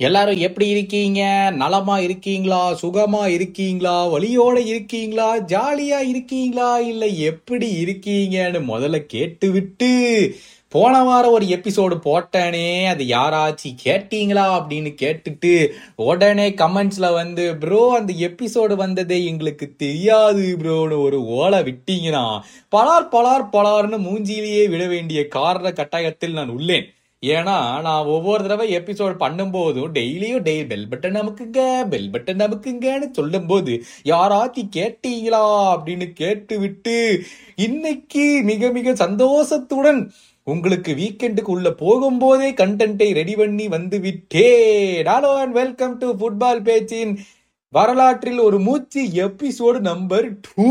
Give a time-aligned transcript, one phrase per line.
[0.00, 1.20] எல்லாரும் எப்படி இருக்கீங்க?
[1.56, 2.72] நலமா இருக்கீங்களா?
[2.82, 4.08] சுகமா இருக்கீங்களா?
[4.08, 5.38] வழியோட இருக்கீங்களா?
[5.38, 6.78] ஜாலியா இருக்கீங்களா?
[6.80, 9.90] இல்ல எப்படி இருக்கீங்கன்னு முதல்ல கேட்டு விட்டு
[10.68, 12.86] போன வாரம் ஒரு எபிசோடு போட்டேனே.
[12.86, 15.52] அது யாராச்சும் கேட்டீங்களா அப்படின்னு கேட்டுட்டு
[15.96, 22.24] உடனே கமெண்ட்ஸ்ல வந்து ப்ரோ அந்த எபிசோடு வந்ததே எங்களுக்கு தெரியாது ப்ரோன்னு ஒரு ஓலை விட்டீங்கன்னா
[22.76, 26.86] பலார் பலார் பலார்னு மூஞ்சிலேயே விட வேண்டிய காரண கட்டாயத்தில் நான் உள்ளேன்.
[27.22, 33.82] ஏன்னா நான் ஒவ்வொரு தடவை எபிசோட் பண்ணும்போதும் டெய்லியும் டெய் பெல் பட்டன் நமக்குங்க பெல் பட்டன் நமக்குங்கன்னு சொல்லும்போது
[34.04, 35.72] யாராச்சும் கேட்டீங்களா?
[35.72, 37.24] அப்படின்னு கேட்டு விட்டு
[37.56, 40.10] இன்னைக்கு மிக மிக சந்தோஷத்துடன்
[40.44, 47.14] உங்களுக்கு வீக்கெண்டுக்கு உள்ள போகும்போதே கண்டென்ட்டை ரெடி பண்ணி வந்து விட்டேன் hello and welcome to football பேச்சின்
[47.68, 50.68] வரலாற்றில் ஒரு மூச்சு எபிசோடு நம்பர் டூ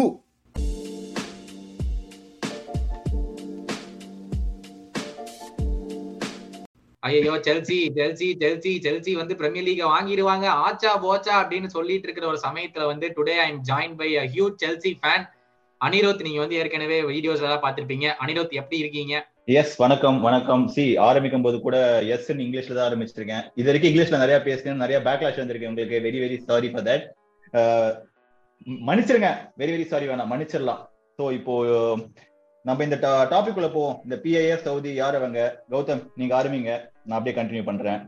[7.06, 10.46] ஐயோ செல்சி செல்சி செல்சி செல்சி வந்து பிரீமியர் லீக வாங்கிடுவாங்க.
[10.68, 14.56] ஆச்சா போச்சா அப்படின்னு சொல்லிட்டு இருக்கிற ஒரு சமயத்துல வந்து today I am join by a huge
[14.64, 15.26] Chelsea fan
[15.82, 19.14] Anirudh நீங்க வந்து ஏற்கனவே வீடியோஸ் எல்லாம் பாத்திருப்பீங்க அனிரோத் எப்படி இருக்கீங்க?
[19.60, 20.64] எஸ் வணக்கம் வணக்கம்.
[20.76, 21.78] சி ஆரம்பிக்கும் போது கூட
[22.16, 23.44] எஸ் இங்கிலீஷ்ல தான் ஆரம்பிச்சிருக்கேன்.
[23.60, 25.72] இது வரைக்கும் இங்கிலீஷ்ல நிறைய பேசுறேன் நிறைய பேக்லாஷ் வந்திருக்கு.
[25.72, 27.06] உங்களுக்கு very very sorry for that
[28.88, 29.32] மன்னிச்சிருங்க.
[29.62, 30.32] வெரி வெரி சாரி வேணாம்.
[30.34, 30.82] மன்னிச்சிடலாம்.
[31.20, 31.54] ஸோ இப்போ
[32.66, 32.98] நம்ம இந்த
[33.34, 33.98] டாபிக் உள்ள போவோம்.
[34.06, 35.40] இந்த பிஐஎஸ் சவுதி யார் அவங்க?
[35.74, 36.72] கௌதம் நீங்க ஆரம்பிங்க.
[37.08, 38.02] நான் அப்படியே கண்டினியூ பண்றேன்.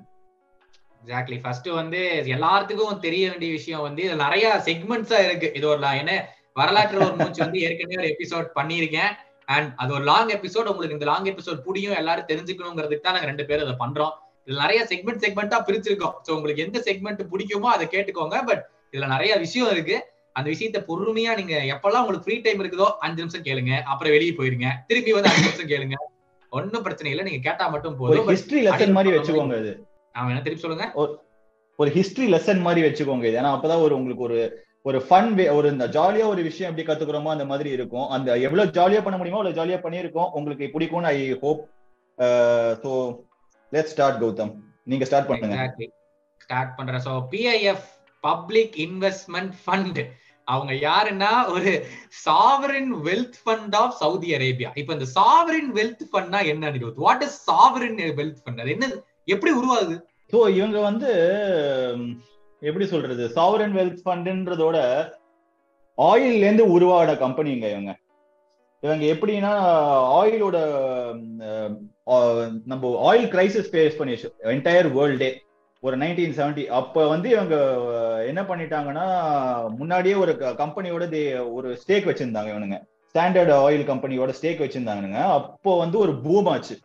[1.02, 2.00] எக்ஸாக்ட்லி ஃபர்ஸ்ட் வந்து
[2.36, 5.50] எல்லாத்துக்கும் தெரிய வேண்டிய விஷயம் வந்து இதுல நிறைய செக்மெண்ட்ஸா இருக்கு.
[5.60, 6.14] இது ஒரு என்ன
[6.60, 9.12] வரலாற்று ஒரு மூச்சு வந்து ஏற்கனவே ஒரு எபிசோட் பண்ணியிருக்கேன்.
[9.56, 13.46] அண்ட் அது ஒரு லாங் எபிசோட் உங்களுக்கு இந்த லாங் எபிசோட் புரியும் எல்லாரும் தெரிஞ்சுக்கணுங்கிறதுக்கு தான் நாங்க ரெண்டு
[13.50, 14.14] பேரும் அதை பண்றோம்.
[14.48, 16.16] இதுல நிறைய செக்மெண்ட் செக்மெண்டா பிரிச்சிருக்கோம்.
[16.26, 18.38] ஸோ உங்களுக்கு எந்த செக்மெண்ட் பிடிக்குமோ அதை கேட்டுக்கோங்க.
[18.50, 19.98] பட் இதுல நிறைய விஷயம் இருக்கு.
[20.38, 23.74] அந்த விஷயத்த பொறுமையா நீங்க எப்பெல்லாம் உங்களுக்கு ஃப்ரீ டைம் இருக்குதோ அஞ்சு நிமிஷம் கேளுங்க.
[23.92, 24.70] அப்புறம் வெளியே போயிருங்க.
[24.90, 25.98] திருப்பி வந்து அஞ்சு நிமிஷம் கேளுங்க.
[26.56, 27.26] ஒன்னும் பிரச்சனை இல்லை.
[27.28, 28.30] நீங்க கேட்டா மட்டும் போதும்.
[28.34, 29.74] ஹிஸ்டரி லெசன் மாதிரி வச்சுக்கோங்க இது.
[30.20, 30.88] அவன் என்ன திருப்பி சொல்லுங்க?
[31.80, 33.40] ஒரு ஹிஸ்டரி லெசன் மாதிரி வச்சுக்கோங்க இது.
[33.42, 34.40] ஏன்னா அப்பதான் ஒரு உங்களுக்கு ஒரு
[34.90, 38.06] ஒரு ஃபன் வே ஒரு இந்த ஜாலியா ஒரு விஷயம் எப்படி கத்துக்கிறோமோ அந்த மாதிரி இருக்கும்.
[38.16, 40.30] அந்த எவ்வளவு ஜாலியா பண்ண முடியுமோ அவ்வளவு ஜாலியா பண்ணியிருக்கோம்.
[40.40, 41.62] உங்களுக்கு பிடிக்கும்னு I hope
[42.84, 42.92] so
[43.72, 44.54] let start Gautham.
[44.92, 45.58] நீங்க ஸ்டார்ட் பண்ணுங்க.
[46.46, 47.04] ஸ்டார்ட் பண்றேன்.
[47.08, 47.88] So PIF
[48.24, 50.00] public investment fund
[50.48, 51.72] அவங்க யாருன்னா ஒரு
[52.26, 57.38] sovereign wealth fund of Saudi Arabia இப்ப இந்த சாவரின் வெல்த் ஃபண்ட்னா என்ன நிறுவத் what is
[57.50, 58.88] sovereign wealth fund அது என்ன
[59.26, 59.96] எப்படி உருவாகுது?
[60.34, 61.10] ஸோ இவங்க வந்து
[62.62, 63.24] எப்படி சொல்றது?
[63.30, 64.78] சாவரன் வெல்த் ஃபண்டுன்றதோட
[65.98, 67.92] ஆயில்ல இருந்து உருவான கம்பெனிங்க இவங்க.
[68.84, 69.52] இவங்க எப்படின்னா
[70.18, 70.58] ஆயிலோட
[72.66, 74.16] நம்ம ஆயில் கிரைசிஸ் ஃபேஸ் பண்ணி
[74.54, 75.30] என்டையர் வேர்ல்டே
[75.88, 77.56] ஒரு நைன்டீன் செவன்டி அப்ப வந்து இவங்க
[78.32, 79.06] என்ன பண்ணிட்டாங்கன்னா
[79.80, 81.06] முன்னாடியே ஒரு கம்பெனியோட
[81.58, 82.80] ஒரு ஸ்டேக் வச்சிருந்தாங்க இவனுங்க.
[83.16, 86.76] ஸ்டாண்டர்ட் ஆயில் கம்பெனியோட ஸ்டேக் வச்சிருந்தாங்க அப்போ வந்து ஒரு பூம் ஆச்சு.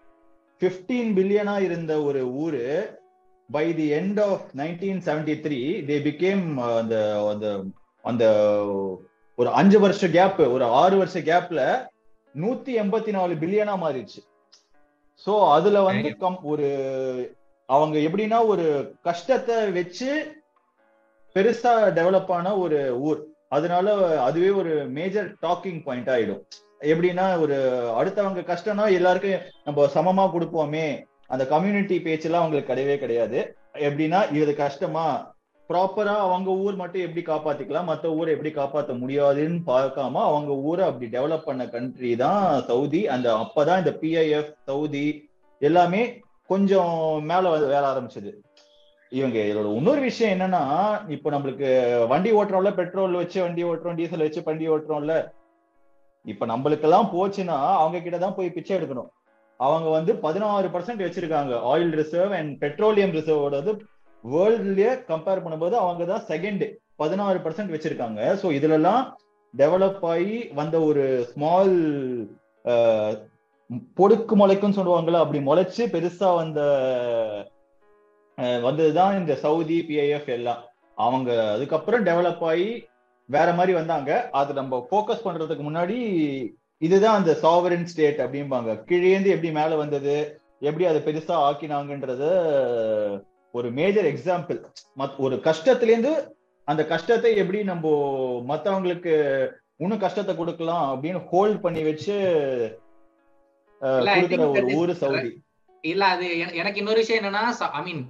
[0.63, 2.65] பிப்டீன் பில்லியனா இருந்த ஒரு ஊரு
[3.51, 6.45] by the end of nineteen seventy three they became
[6.81, 6.97] அந்த
[7.33, 7.47] அந்த
[8.05, 8.25] அந்த
[9.39, 11.61] ஒரு அஞ்சு வருஷ கேப் ஒரு ஆறு வருஷ கேப்ல
[12.35, 14.21] நூத்தி எண்பத்தி நாலு பில்லியனா மாறிடுச்சு.
[15.27, 16.11] சோ அதுல வந்து
[16.53, 16.69] ஒரு
[17.73, 18.67] அவங்க எப்படின்னா ஒரு
[19.03, 20.11] கஷ்டத்தை வச்சு
[21.35, 23.21] பெருசா டெவலப் ஆன ஒரு ஊர்.
[23.49, 23.87] அதனால
[24.23, 26.43] அதுவே ஒரு மேஜர் டாக்கிங் பாயிண்ட் ஆயிடும்.
[26.81, 27.57] எப்படின்னா ஒரு
[28.01, 30.87] அடுத்தவங்க கஷ்டம்னா எல்லாருக்கும் நம்ம சமமா கொடுப்போமே.
[31.27, 33.57] அந்த கம்யூனிட்டி பேச்செல்லாம் அவங்களுக்கு கிடையவே கிடையாது.
[33.75, 35.07] எப்படின்னா இது கஷ்டமா?
[35.69, 37.85] ப்ராப்பரா அவங்க ஊர் மட்டும் எப்படி காப்பாத்திக்கலாம்?
[37.85, 43.09] மற்ற ஊரை எப்படி காப்பாற்ற முடியாதுன்னு பார்க்காம அவங்க ஊரை அப்படி டெவலப் பண்ண கண்ட்ரி தான் சவுதி.
[43.09, 45.07] அந்த அப்பதான் இந்த பிஐஎஃப் சவுதி
[45.59, 46.03] எல்லாமே
[46.53, 46.97] கொஞ்சம்
[47.31, 48.33] மேல வேலை ஆரம்பிச்சது.
[49.13, 50.61] இவங்க இதோட இன்னொரு விஷயம் என்னன்னா
[51.15, 51.69] இப்போ நம்மளுக்கு
[52.13, 55.17] வண்டி ஓட்டுறோம்ல பெட்ரோல் வச்சு வண்டி ஓட்டுறோம் டீசல் வச்சு வண்டி ஓட்டுறோம்ல.
[56.27, 59.11] இப்ப நம்மளுக்கு எல்லாம் போச்சுன்னா அவங்க கிட்ட தான் போய் பிச்சை எடுக்கணும்.
[59.61, 61.53] அவங்க வந்து பதினாறு பர்சன்ட் வச்சிருக்காங்க.
[61.71, 63.59] ஆயில் ரிசர்வ் அண்ட் பெட்ரோலியம் ரிசர்வோட
[64.25, 66.65] வேர்ல்ட்லயே கம்பேர் பண்ணும்போது அவங்க தான் செகண்ட்
[67.03, 68.21] பதினாறு பர்சன்ட் வச்சிருக்காங்க.
[68.41, 69.03] ஸோ இதுல எல்லாம்
[69.55, 71.75] டெவலப் ஆகி வந்த ஒரு ஸ்மால்
[73.99, 76.61] பொடுக்கு முளைக்குன்னு சொல்லுவாங்கல்ல அப்படி முளைச்சு பெருசா வந்த
[78.67, 80.63] வந்ததுதான் இந்த சவுதி பிஐஎஃப் எல்லாம்.
[80.95, 82.69] அவங்க அதுக்கப்புறம் டெவலப் ஆகி
[83.29, 84.11] வேற மாதிரி வந்தாங்க.
[84.41, 85.99] அது நம்ம ஃபோக்கஸ் பண்றதுக்கு முன்னாடி
[86.79, 88.71] இதுதான் அந்த சாவரன் ஸ்டேட் அப்படிம்பாங்க.
[88.89, 90.17] கீழேந்து எப்படி மேல வந்தது
[90.61, 92.25] எப்படி அதை பெருசா ஆக்கினாங்கன்றத
[93.55, 94.59] ஒரு மேஜர் எக்ஸாம்பிள்
[95.17, 96.13] ஒரு கஷ்டத்திலேருந்து
[96.69, 97.89] அந்த கஷ்டத்தை எப்படி நம்ம
[98.49, 99.15] மத்தவங்களுக்கு
[99.77, 102.17] இன்னும் கஷ்டத்தை கொடுக்கலாம் அப்படின்னு ஹோல்ட் பண்ணி வச்சு
[103.83, 105.31] கொடுக்கிற ஒரு ஊரு சவுதி.
[105.85, 106.27] இல்ல அது
[106.61, 108.03] எனக்கு இன்னொரு விஷயம் என்னன்னா I mean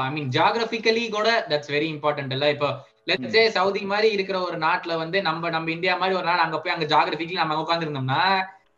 [0.00, 2.48] I mean geographically கூட தட்ஸ் வெரி இம்பார்ட்டன்ட் இல்ல.
[2.54, 2.68] இப்போ
[3.08, 6.74] லெட்ஸே சவுதி மாதிரி இருக்கிற ஒரு நாட்டுல வந்து நம்ம நம்ம இந்தியா மாதிரி ஒரு நாள் அங்க போய்
[6.74, 8.20] அங்க ஜாகிரபிக்கலி நம்ம உட்கார்ந்து இருந்தோம்னா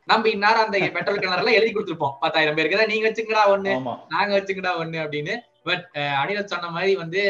[0.09, 2.17] நம்ம இந்நேரம் அந்த பெட்ரோல் கிணறுல எழுதி கொடுத்துருப்போம்.
[2.21, 2.91] பத்தாயிரம் பேருக்கு.
[2.93, 3.73] நீங்க வச்சுக்கடா ஒண்ணு
[4.13, 5.35] நாங்க வச்சுக்கடா ஒண்ணு அப்படின்னு.
[5.65, 5.85] பட்
[6.21, 7.23] அனில் சொன்ன மாதிரி வந்து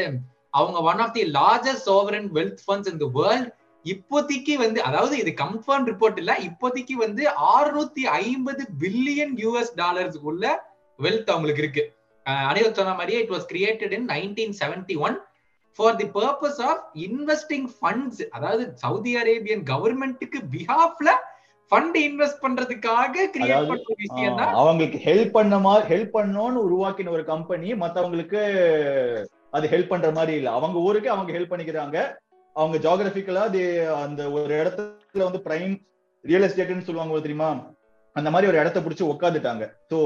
[0.55, 3.49] அவங்க one of the largest sovereign wealth funds in the world
[3.87, 7.23] இப்போதைக்கு வந்து அதாவது இது கன்ஃபார்ம் ரிப்போர்ட் இல்ல இப்போதைக்கு வந்து
[7.55, 10.45] ஆறுநூத்தி ஐம்பது பில்லியன் யூஎஸ் டாலர்ஸ்க்குள்ள
[10.99, 11.85] வெல்த் அவங்களுக்கு இருக்கு.
[12.47, 15.17] அனில் சொன்ன மாதிரியே it was created in nineteen seventy one
[15.79, 21.11] for the purpose of investing funds அதாவது சவுதி அரேபியன் கவர்மெண்ட்டுக்கு பிஹாஃப்ல
[21.73, 24.53] ஃபண்ட் இன்வெஸ்ட் பண்றதுக்காக கிரியேட் பண்ண விஷயம் தான்.
[24.55, 28.41] அவங்களுக்கு ஹெல்ப் பண்ண மாதிரி ஹெல்ப் பண்ணணும்னு உருவாக்கின ஒரு கம்பெனி மத்தவங்களுக்கு
[29.53, 30.51] அது ஹெல்ப் பண்ற மாதிரி இல்ல.
[30.59, 31.99] அவங்க ஊருக்கு அவங்க ஹெல்ப் பண்ணிக்கிறாங்க.
[32.57, 33.63] அவங்க ஜாகிரபிக்கலா அது
[34.05, 35.75] அந்த ஒரு இடத்துல வந்து பிரைம்
[36.25, 37.49] ரியல் எஸ்டேட்னு சொல்லுவாங்க தெரியுமா?
[38.17, 39.99] அந்த மாதிரி ஒரு இடத்த பிடிச்சி உட்காந்துட்டாங்க ஸோ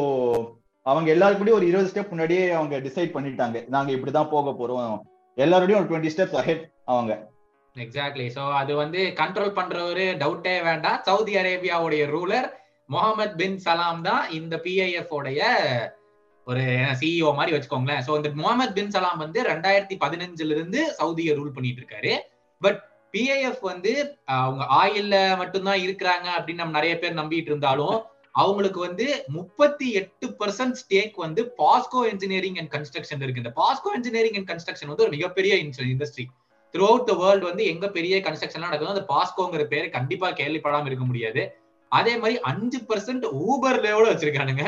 [0.86, 3.58] அவங்க எல்லாருக்கூடயும் ஒரு இருபது ஸ்டெப் முன்னாடியே அவங்க டிசைட் பண்ணிட்டாங்க.
[3.74, 4.94] நாங்க இப்படிதான் போக போறோம்.
[5.36, 7.12] எல்லாரோடையும் ஒரு டுவெண்ட்டி ஸ்டெப்ஸ் அஹெட் அவங்க.
[7.76, 10.98] எக்ஸாக்ட்லி ஸோ அது வந்து கண்ட்ரோல் பண்றவரு டவுட்டே வேண்டாம்.
[11.08, 12.48] சவுதி அரேபியாவுடைய ரூலர்
[12.88, 15.40] முகமது பின் சலாம் தான் இந்த பிஐஎஃப் உடைய
[16.46, 16.62] ஒரு
[17.00, 18.02] சிஇஓ மாதிரி வச்சுக்கோங்களேன்.
[18.06, 22.14] ஸோ இந்த முகமது பின் சலாம் வந்து ரெண்டாயிரத்தி பதினஞ்சுல இருந்து சவுதியை ரூல் பண்ணிட்டு இருக்காரு.
[22.60, 22.78] பட்
[23.12, 23.92] பிஐஎஃப் வந்து
[24.24, 27.98] அவங்க ஆயில்ல மட்டும்தான் இருக்கிறாங்க அப்படின்னு நம்ம நிறைய பேர் நம்பிட்டு இருந்தாலும்
[28.32, 33.42] அவங்களுக்கு வந்து முப்பத்தி எட்டு பர்சன்ட் ஸ்டேக் வந்து பாஸ்கோ இன்ஜினியரிங் அண்ட் கன்ஸ்ட்ரக்ஷன் இருக்கு.
[33.44, 36.26] இந்த பாஸ்கோ இன்ஜினியரிங் அண்ட் கன்ஸ்ட்ரக்ஷன் வந்து ஒரு மிகப்பெரிய industry
[36.74, 41.04] throughout the world வந்து எங்க பெரிய கன்ஸ்ட்ரக்ஷன் நடக்குதோ அந்த பாஸ்கோங்கிற பேர் கண்டிப்பா கேள்விப்படாம இருக்க
[41.04, 41.42] முடியாது.
[41.92, 44.64] அதே மாதிரி அஞ்சு பர்சன்ட் ஊபர் லெவல வச்சிருக்கானுங்க?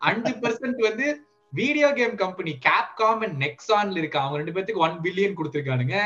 [0.00, 1.06] அஞ்சு பர்சன்ட் வந்து
[1.52, 4.18] video game company Capcom and நெக்ஸான்ல இருக்கு.
[4.18, 5.96] அவங்க ரெண்டு பேத்துக்கு ஒன் பில்லியன் கொடுத்துருக்கானுங்க.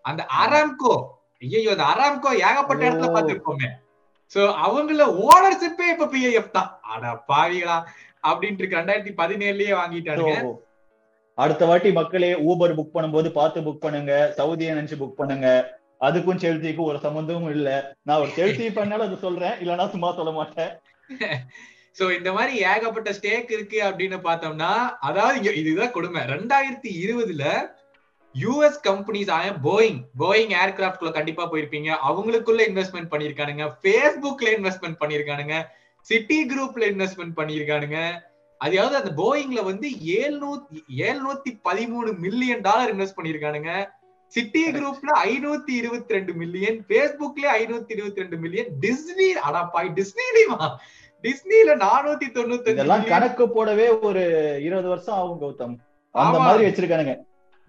[0.00, 3.12] அந்த அராம்கோ ஐயோ அந்த அராம்கோ ஏகப்பட்ட இடத்துல.
[3.14, 3.68] பார்த்திருப்போமே.
[4.34, 6.78] சோ அவங்கள ஓனர்ஷிப்பே இப்ப பிஐஎஃப் தான்.
[6.82, 7.84] அட பாவிகளா.
[8.22, 10.40] அப்படின்ட்டு ரெண்டாயிரத்தி பதினேழுலயே வாங்கிட்டானுங்க.
[10.40, 10.62] So,
[11.34, 14.34] அடுத்த வாட்டி மக்களே ஊபர் புக் பண்ணும்போது பார்த்து புக் பண்ணுங்க.
[14.36, 15.76] சவுதியை நினைச்சு புக் பண்ணுங்க.
[16.00, 17.96] அதுக்கும் செல்திக்கும் ஒரு சம்பந்தமும் இல்ல.
[18.02, 19.52] நான் ஒரு செல்தி பண்ணாலும் அது சொல்றேன்.
[19.52, 20.80] இல்லைன்னா சும்மா சொல்ல மாட்டேன்.
[21.98, 26.22] சோ இந்த மாதிரி ஏகப்பட்ட ஸ்டேக் இருக்கு அப்படின்னு பார்த்தோம்னா அதாவது இதுதான் கொடுமை.
[26.22, 27.70] ரெண்டாயிரத்தி இருபதுல
[28.40, 31.90] யூஎஸ் கம்பெனிஸ் ஆய போயிங் போயிங் ஏர்கிராஃப்ட் குள்ள கண்டிப்பா போயிருப்பீங்க.
[32.08, 35.56] அவங்களுக்குள்ள இன்வெஸ்ட்மெண்ட் பண்ணிருக்கானுங்க ஃபேஸ்புக்ல இன்வெஸ்ட்மெண்ட் பண்ணிருக்கானுங்க
[36.06, 37.98] சிட்டி குரூப்ல இன்வெஸ்ட்மெண்ட் பண்ணிருக்கானுங்க
[38.60, 43.72] அதாவது அந்த போயிங்ல வந்து ஏழ்நூத்தி ஏழ்நூத்தி பதிமூணு மில்லியன் டாலர் இன்வெஸ்ட் பண்ணிருக்கானுங்க
[44.34, 50.66] சிட்டி குரூப்ல ஐநூத்தி இருபத்தி ரெண்டு மில்லியன் பேஸ்புக்ல ஐநூத்தி இருபத்தி ரெண்டு மில்லியன் டிஸ்னி அடாப்பாய் டிஸ்னிலியுமா
[51.24, 52.72] டிஸ்னில நானூத்தி தொண்ணூத்தி
[53.12, 54.24] கணக்கு போடவே ஒரு
[54.66, 55.76] இருபது வருஷம் ஆகும் கௌதம்.
[56.14, 56.36] அந்த.
[56.40, 57.14] மாதிரி வச்சிருக்கானுங்க.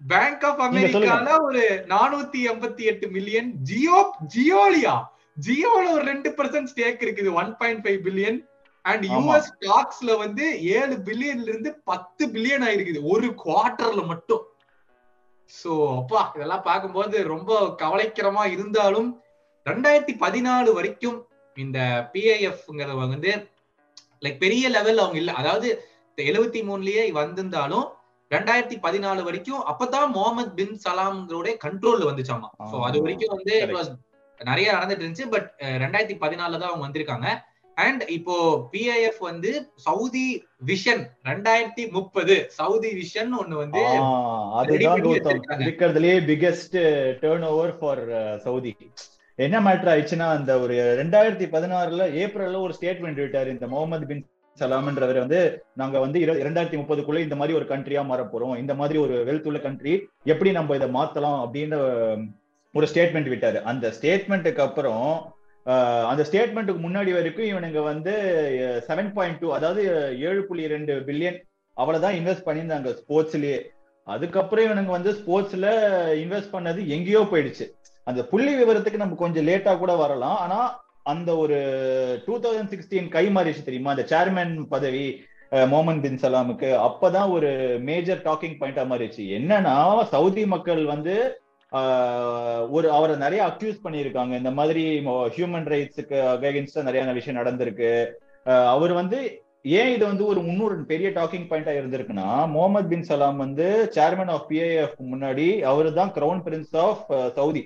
[0.00, 0.60] Bank of.
[0.66, 3.98] அமெரிக்கால ஒரு நானூத்தி எண்பத்தி எட்டு மில்லியன் ஜியோ
[4.34, 4.94] ஜியோலியா
[5.38, 8.38] ஜியோல ஒரு ரெண்டு பர்சன்ட் ஸ்டேக் இருக்குது one point five billion
[8.84, 9.04] and.
[9.12, 10.44] US ஸ்டாக்ஸ்ல வந்து
[10.76, 14.44] ஏழு பில்லியன்ல இருந்து பத்து பில்லியன் ஆயிருக்குது ஒரு குவார்டர்ல மட்டும்
[15.54, 19.08] சோ அப்பா இதெல்லாம் பார்க்கும்போது ரொம்ப கவலைக்கிரமா இருந்தாலும்
[19.66, 21.18] ரெண்டாயிரத்தி பதினாலு வரைக்கும்
[21.56, 21.78] இந்த
[22.12, 23.32] பிஐஎஃப்ங்கிறத வந்து
[24.22, 25.68] லைக் பெரிய லெவல் அவங்க இல்ல அதாவது
[26.18, 27.86] எழுபத்தி மூணுலயே வந்திருந்தாலும்
[28.34, 32.48] ரெண்டாயிரத்தி பதினாலு வரைக்கும் அப்பதான் முகமது பின் சலாம்களோட கண்ட்ரோல்ல வந்துச்சாமா.
[32.70, 33.02] சோ அது.
[33.06, 33.54] வரைக்கும் வந்து
[34.40, 35.26] நிறைய நடந்துட்டு இருந்துச்சு.
[35.34, 35.48] பட்
[35.84, 37.28] ரெண்டாயிரத்தி பதினாலுல தான் அவங்க வந்திருக்காங்க.
[37.74, 38.36] அண்ட் இப்போ
[38.72, 39.50] பிஐஎஃப் வந்து
[39.84, 40.24] சவுதி
[40.66, 43.82] விஷன் ரெண்டாயிரத்தி முப்பது சவுதி விஷன் ஒண்ணு வந்து
[44.60, 45.04] அதுதான்.
[45.66, 46.76] இருக்கிறதுலயே biggest
[47.22, 48.04] turn over for
[48.46, 48.72] Saudi.
[49.38, 54.24] என்ன மேட்டர் ஆயிடுச்சுன்னா அந்த ஒரு ரெண்டாயிரத்தி பதினாறுல ஏப்ரல்ல ஒரு ஸ்டேட்மெண்ட் விட்டாரு இந்த முகமது பின்
[54.58, 55.40] சலாம்ன்றவர் வந்து
[55.80, 58.54] நாங்க வந்து இரண்டாயிரத்தி முப்பதுக்குள்ள இந்த மாதிரி ஒரு கண்ட்ரியா மாற போறோம்.
[58.62, 59.94] இந்த மாதிரி ஒரு வெல்த் உள்ள கண்ட்ரி
[60.32, 61.78] எப்படி நம்ம இதை மாத்தலாம் அப்படின்னு
[62.74, 63.58] ஒரு ஸ்டேட்மெண்ட் விட்டாரு.
[63.70, 65.06] அந்த ஸ்டேட்மெண்ட்டுக்கு அப்புறம்
[66.10, 68.12] அந்த ஸ்டேட்மெண்ட்டுக்கு முன்னாடி வரைக்கும் இவனுங்க வந்து
[68.86, 69.82] செவன் பாயிண்ட் டூ அதாவது
[70.28, 71.38] ஏழு புள்ளி ரெண்டு பில்லியன்
[71.76, 73.58] அவ்வளவுதான் இன்வெஸ்ட் பண்ணியிருந்தாங்க ஸ்போர்ட்ஸ்லயே
[74.06, 75.66] அதுக்கப்புறம் இவனுங்க வந்து ஸ்போர்ட்ஸ்ல
[76.22, 77.66] இன்வெஸ்ட் பண்ணது எங்கேயோ போயிடுச்சு.
[78.06, 80.38] அந்த புள்ளி விவரத்துக்கு நம்ம கொஞ்சம் லேட்டா கூட வரலாம்.
[80.44, 80.58] ஆனா
[81.02, 81.58] அந்த ஒரு
[82.26, 83.94] டூ தௌசண்ட் சிக்ஸ்டீன் கை மாறிச்சு தெரியுமா?
[83.94, 85.04] அந்த சேர்மேன் பதவி
[85.72, 87.50] மோமன் பின் சலாமுக்கு அப்பதான் ஒரு
[87.88, 89.76] மேஜர் டாக்கிங் பாயிண்டா மாறிச்சு என்னன்னா
[90.14, 91.14] சவுதி மக்கள் வந்து
[92.76, 94.32] ஒரு அவரை நிறைய அக்யூஸ் பண்ணியிருக்காங்க.
[94.40, 94.84] இந்த மாதிரி
[95.36, 97.92] ஹியூமன் ரைட்ஸுக்கு அகைன்ஸ்டா நிறைய விஷயம் நடந்திருக்கு.
[98.74, 99.20] அவர் வந்து
[99.78, 103.66] ஏன் இது வந்து ஒரு முன்னூறு பெரிய டாக்கிங் பாயிண்டா இருந்திருக்குன்னா முகமது பின் சலாம் வந்து
[103.96, 107.02] சேர்மன் ஆஃப் பிஐஎஃப் முன்னாடி அவர் தான் கிரவுன் பிரின்ஸ் ஆஃப்
[107.38, 107.62] சவுதி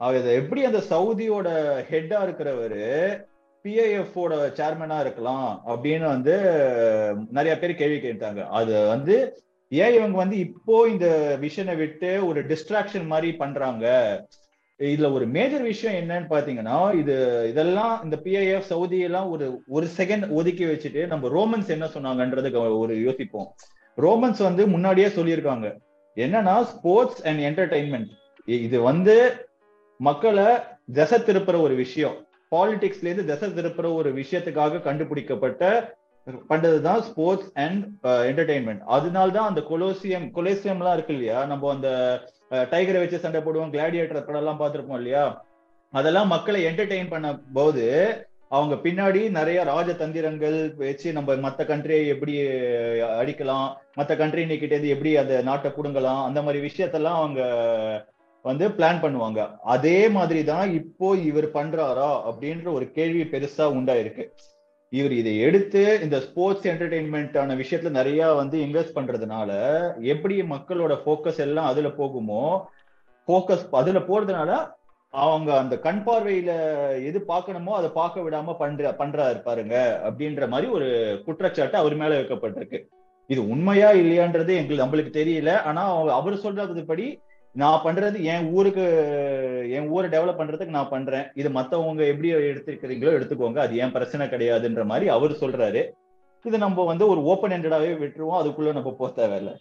[0.00, 1.48] அவர் இதை எப்படி அந்த சவுதியோட
[1.90, 2.84] ஹெட்டா இருக்கிறவரு
[3.64, 4.18] பிஐஎஃப்
[4.58, 6.34] சேர்மனா இருக்கலாம் அப்படின்னு வந்து
[7.30, 8.42] நிறைய பேர் கேள்வி கேட்டாங்க.
[8.58, 9.16] அது வந்து
[9.68, 13.86] ஏன் இவங்க வந்து இப்போ இந்த விஷனை விட்டு ஒரு டிஸ்ட்ராக்ஷன் மாதிரி பண்றாங்க?
[14.78, 17.14] இதுல ஒரு மேஜர் விஷயம் என்னன்னு பாத்தீங்கன்னா இது
[17.48, 22.96] இதெல்லாம் இந்த பிஐஎஃப் சவுதி எல்லாம் ஒரு ஒரு செகண்ட் ஒதுக்கி வச்சுட்டு நம்ம ரோமன்ஸ் என்ன சொன்னாங்கன்றதுக்கு ஒரு
[23.02, 23.48] யோசிப்போம்.
[23.96, 25.68] ரோமன்ஸ் வந்து முன்னாடியே சொல்லியிருக்காங்க.
[26.16, 28.10] என்னன்னா ஸ்போர்ட்ஸ் அண்ட் என்டர்டைன்மெண்ட்
[28.44, 29.16] இது வந்து
[30.00, 30.48] மக்களை
[30.92, 32.16] திசை திருப்புற ஒரு விஷயம்.
[32.52, 35.62] பாலிடிக்ஸ்ல இருந்து திசை திருப்புற ஒரு விஷயத்துக்காக கண்டுபிடிக்கப்பட்ட
[36.50, 37.82] பண்றதுதான் ஸ்போர்ட்ஸ் அண்ட்
[38.30, 41.38] என்டர்டைன்மெண்ட் அதனால தான் அந்த கொலோசியம் கொலோசியம்லாம் இருக்கு இல்லையா?
[41.44, 41.88] நம்ம அந்த
[42.50, 45.24] uh, டைகரை வச்சு சண்டை போடுவோம் கிளாடியேட்டர் படம் எல்லாம் பார்த்திருப்போம் இல்லையா?
[45.92, 47.84] அதெல்லாம் மக்களை என்டர்டெயின் பண்ண போது
[48.48, 52.34] அவங்க பின்னாடி நிறைய ராஜதந்திரங்கள் வச்சு நம்ம மற்ற கண்ட்ரியை எப்படி
[53.20, 57.40] அடிக்கலாம் மற்ற கண்ட்ரி இன்னைக்கிட்டேருந்து எப்படி அந்த நாட்டை குடுங்கலாம் அந்த மாதிரி விஷயத்தெல்லாம் அவங்க
[58.42, 59.56] வந்து பிளான் பண்ணுவாங்க.
[59.62, 64.28] அதே மாதிரி தான் இப்போ இவர் பண்றாரா அப்படின்ற ஒரு கேள்வி பெருசா உண்டாயிருக்கு.
[64.90, 69.50] இவர் இதை எடுத்து இந்த ஸ்போர்ட்ஸ் என்டர்டெயின்மெண்டான விஷயத்துல நிறைய வந்து இன்வெஸ்ட் பண்றதுனால
[70.00, 72.60] எப்படி மக்களோட ஃபோக்கஸ் எல்லாம் அதுல போகுமோ
[73.26, 74.76] ஃபோக்கஸ் அதுல போறதுனால
[75.10, 76.46] அவங்க அந்த கண் பார்வையில
[77.04, 82.86] எது பார்க்கணுமோ அதை பார்க்க விடாம பண்ற பண்றாரு பாருங்க அப்படின்ற மாதிரி ஒரு குற்றச்சாட்டு அவர் மேல வைக்கப்பட்டிருக்கு.
[83.26, 85.56] இது உண்மையா இல்லையான்றது எங்களுக்கு நம்மளுக்கு தெரியல.
[85.56, 87.20] ஆனா அவங்க- அவர் சொல்றதுபடி
[87.52, 88.84] நான் பண்றது என் ஊருக்கு
[89.70, 91.26] என் ஊரை டெவலப் பண்றதுக்கு நான் பண்றேன்.
[91.34, 93.58] இது மத்தவங்க எப்படி எடுத்துக்கிறீங்களோ எடுத்துக்கோங்க.
[93.58, 95.90] அது ஏன் பிரச்சனை கிடையாதுன்ற மாதிரி அவர் சொல்றாரு.
[96.44, 98.40] இது நம்ம வந்து ஒரு ஓப்பன் ஹெண்டடாவே விட்டுருவோம்.
[98.40, 99.56] அதுக்குள்ள நம்ம போக தேவையில்ல.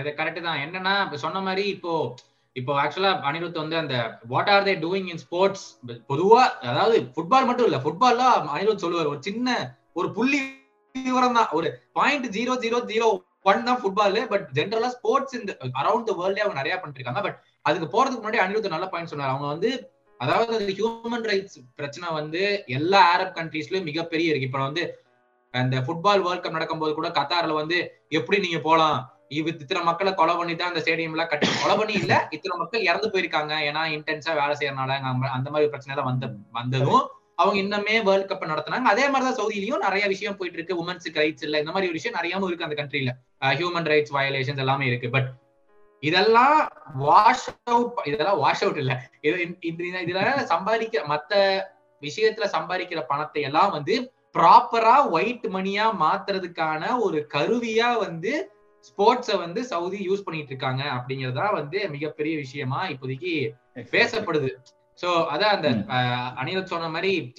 [0.00, 0.58] இது கரெக்ட் தான்.
[0.66, 2.14] என்னன்னா சொன்ன மாதிரி இப்போ
[2.52, 7.64] இப்போ ஆக்சுவலா அனிருத் வந்து அந்த what are they doing in sports பொதுவா அதாவது ஃபுட்பால் மட்டும்
[7.64, 9.06] இல்ல ஃபுட்பால்ல அனிருத் சொல்லுவார்.
[9.06, 10.38] ஒரு சின்ன ஒரு புள்ளி
[10.92, 11.48] விவரம் தான்.
[11.52, 13.08] ஒரு point zero zero zero
[13.46, 17.86] one தான் ஃபுட்பால் பட் ஜென்ரலா ஸ்போர்ட்ஸ் இந்த அரௌண்ட் த வேர்ல்டே அவங்க நிறைய பண்ணிருக்காங்க பட் அதுக்கு
[17.94, 19.32] போறதுக்கு முன்னாடி அனிருத் நல்ல பாயிண்ட் சொன்னார்.
[19.32, 19.70] அவங்க வந்து
[20.20, 22.40] அதாவது அந்த ஹியூமன் ரைட்ஸ் பிரச்சனை வந்து
[22.78, 24.48] எல்லா அரப் கண்ட்ரீஸ்லயும் மிகப்பெரிய இருக்கு.
[24.48, 24.82] இப்ப வந்து
[25.54, 27.78] அந்த ஃபுட்பால் வேர்ல்ட் கப் நடக்கும்போது கூட கத்தார்ல வந்து
[28.18, 28.98] எப்படி நீங்க போலாம்?
[29.38, 32.86] இவ இத்தனை மக்களை கொலை பண்ணி தான் அந்த ஸ்டேடியம் எல்லாம் கட்டி கொலை பண்ணி இல்ல இத்தனை மக்கள்
[32.90, 33.52] இறந்து போயிருக்காங்க.
[33.68, 34.98] ஏன்னா இன்டென்ஸா வேலை செய்யறனால
[35.36, 36.28] அந்த மாதிரி பிரச்சனை எல்லாம் வந்த
[36.58, 37.02] வந்ததும்
[37.42, 38.92] அவங்க இன்னமே வேர்ல்ட் கப் நடத்துனாங்க.
[38.94, 42.48] அதே மாதிரிதான் சவுதியிலயும் நிறைய விஷயம் போயிட்டு இருக்கு உமன்ஸுக்கு ரைட்ஸ் இல்ல இந்த மாதிரி ஒரு விஷயம் நிறையாவும்
[42.50, 45.10] இருக்கு அந்த கண்ட்ரில ஹியூமன் ரைட்ஸ் வயலேஷன்ஸ் எல்லாமே இருக்கு.
[45.10, 45.28] பட்
[46.02, 46.58] இதெல்லாம்
[46.94, 48.94] வாஷ் அவுட் இதெல்லாம் வாஷ் அவுட் இல்ல.
[49.20, 49.36] இது
[50.02, 51.34] இதுல சம்பாதிக்க மத்த
[52.02, 53.94] விஷயத்துல சம்பாதிக்கிற பணத்தை எல்லாம் வந்து
[54.38, 58.32] ப்ராப்பரா ஒயிட் மணியா மாத்துறதுக்கான ஒரு கருவியா வந்து
[58.88, 63.32] ஸ்போர்ட்ஸ வந்து சவுதி யூஸ் பண்ணிட்டு இருக்காங்க அப்படிங்கறதா வந்து மிகப்பெரிய விஷயமா இப்போதைக்கு
[63.74, 64.50] பேசப்படுது.
[65.02, 65.68] சோ அதான் அந்த
[66.42, 67.32] அனிருத் சொன்ன மாதிரி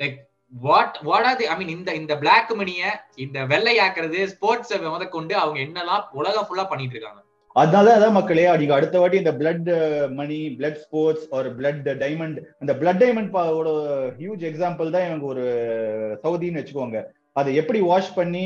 [0.00, 0.18] like
[0.52, 2.92] what what are I mean இந்த இந்த பிளாக் மணிய
[3.24, 7.20] இந்த வெள்ளை ஆக்குறது ஸ்போர்ட்ஸ் முதற்கொண்டு அவங்க என்னெல்லாம் உலகம் ஃபுல்லா பண்ணிட்டு இருக்காங்க.
[7.56, 9.70] அதனால அதான் மக்களே நீங்க அடுத்த வாட்டி இந்த பிளட்
[10.18, 13.70] மணி பிளட் ஸ்போர்ட்ஸ் ஒரு பிளட் டைமண்ட் அந்த பிளட் டைமண்ட் ஓட
[14.18, 15.46] ஹியூஜ் எக்ஸாம்பிள் தான் இவங்க ஒரு
[16.24, 17.00] சவுதின்னு வச்சுக்கோங்க.
[17.40, 18.44] அதை எப்படி வாஷ் பண்ணி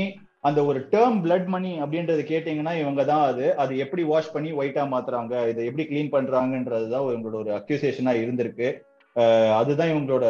[0.49, 3.44] அந்த ஒரு டேர்ம் பிளட் மணி அப்படின்றது கேட்டீங்கன்னா இவங்க தான் அது.
[3.62, 8.68] அது எப்படி வாஷ் பண்ணி ஒயிட்டா மாத்துறாங்க இதை எப்படி கிளீன் பண்றாங்கன்றது தான் இவங்களோட ஒரு அக்யூசேஷனா இருந்திருக்கு.
[9.59, 10.26] அதுதான் இவங்களோட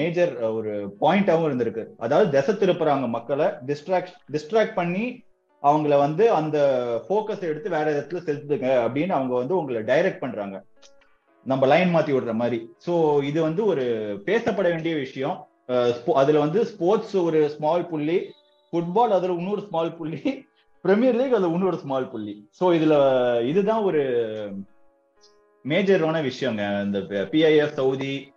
[0.00, 1.84] மேஜர் ஒரு பாயிண்டாவும் இருந்திருக்கு.
[2.04, 5.06] அதாவது திசை திருப்புறாங்க மக்களை டிஸ்ட்ராக்ட் டிஸ்ட்ராக்ட் பண்ணி
[5.62, 6.58] அவங்கள வந்து அந்த
[7.04, 10.56] ஃபோக்கஸ் எடுத்து வேற இடத்துல செலுத்துங்க அப்படின்னு அவங்க வந்து உங்களை டைரக்ட் பண்றாங்க.
[11.46, 12.58] நம்ம லைன் மாத்தி விடுற மாதிரி.
[12.86, 12.94] ஸோ
[13.30, 13.84] இது வந்து ஒரு
[14.28, 15.36] பேசப்பட வேண்டிய விஷயம்.
[16.20, 18.18] அதுல வந்து ஸ்போர்ட்ஸ் ஒரு ஸ்மால் புள்ளி
[18.72, 20.20] ஃபுட்பால் அதுல இன்னொரு ஸ்மால் புள்ளி
[20.84, 22.34] பிரீமியர் லீக் அதுல இன்னொரு ஸ்மால் புள்ளி.
[22.58, 22.94] ஸோ இதுல
[23.50, 24.02] இதுதான் ஒரு
[25.64, 26.84] மேஜரான விஷயங்க.
[26.84, 28.32] இந்த பிஐஎஃப் சவுதி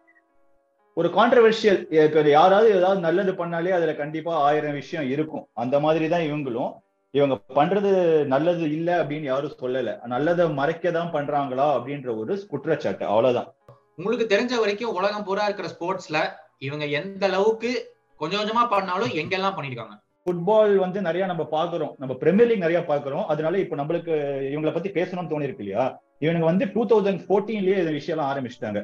[0.93, 5.47] ஒரு கான்ட்ரவர்ஷியல் யாராவது ஏதாவது நல்லது பண்ணாலே அதுல கண்டிப்பா ஆயிரம் விஷயம் இருக்கும்.
[5.53, 6.71] அந்த மாதிரி தான் இவங்களும்.
[7.11, 10.05] இவங்க பண்றது நல்லது இல்ல அப்படின்னு யாரும் சொல்லல.
[10.05, 13.05] நல்லதை மறைக்க தான் பண்றாங்களா அப்படின்ற ஒரு குற்றச்சாட்டு.
[13.05, 13.55] அவ்வளவுதான்.
[13.95, 16.17] உங்களுக்கு தெரிஞ்ச வரைக்கும் உலகம் பூரா இருக்கிற ஸ்போர்ட்ஸ்ல
[16.57, 19.95] இவங்க எந்த அளவுக்கு கொஞ்சம் கொஞ்சமா பண்ணாலும் எங்கெல்லாம் பண்ணிருக்காங்க?
[20.23, 21.93] ஃபுட்பால் வந்து நிறைய நம்ம பாக்குறோம்.
[21.97, 23.25] நம்ம பிரீமியர் லீக் நிறைய பாக்குறோம்.
[23.33, 24.13] அதனால இப்ப நம்மளுக்கு
[24.53, 25.85] இவங்களை பத்தி பேசணும்னு தோணி இருக்கு இல்லையா?
[26.19, 28.81] இவனுங்க வந்து டூ தௌசண்ட் ஃபோர்டீன்லயே இந்த விஷயம்லாம் ஆரம்பிச்சிட்டாங்க.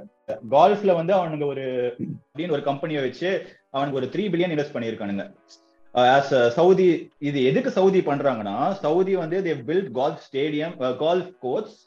[0.55, 1.65] கால்ஃப்ல வந்து அவனுங்க ஒரு
[1.99, 3.29] அப்படின்னு ஒரு கம்பெனியை வச்சு
[3.69, 5.25] அவனுக்கு ஒரு த்ரீ பில்லியன் இன்வெஸ்ட் பண்ணியிருக்கானுங்க.
[5.93, 6.87] ஆஸ் சவுதி
[7.29, 11.77] இது எதுக்கு சவுதி பண்றாங்கன்னா சவுதி வந்து they build golf stadium golf courts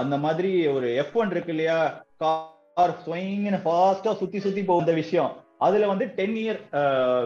[0.00, 1.80] அந்த மாதிரி ஒரு எஃப் ஒன் இருக்கு இல்லையா?
[2.22, 5.32] கார் ஸ்வைங்னு ஃபாஸ்டா சுத்தி சுத்தி போகிற விஷயம்.
[5.58, 6.60] அதுல வந்து டென் இயர்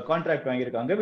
[0.08, 0.92] கான்ட்ராக்ட் வாங்கியிருக்காங்க.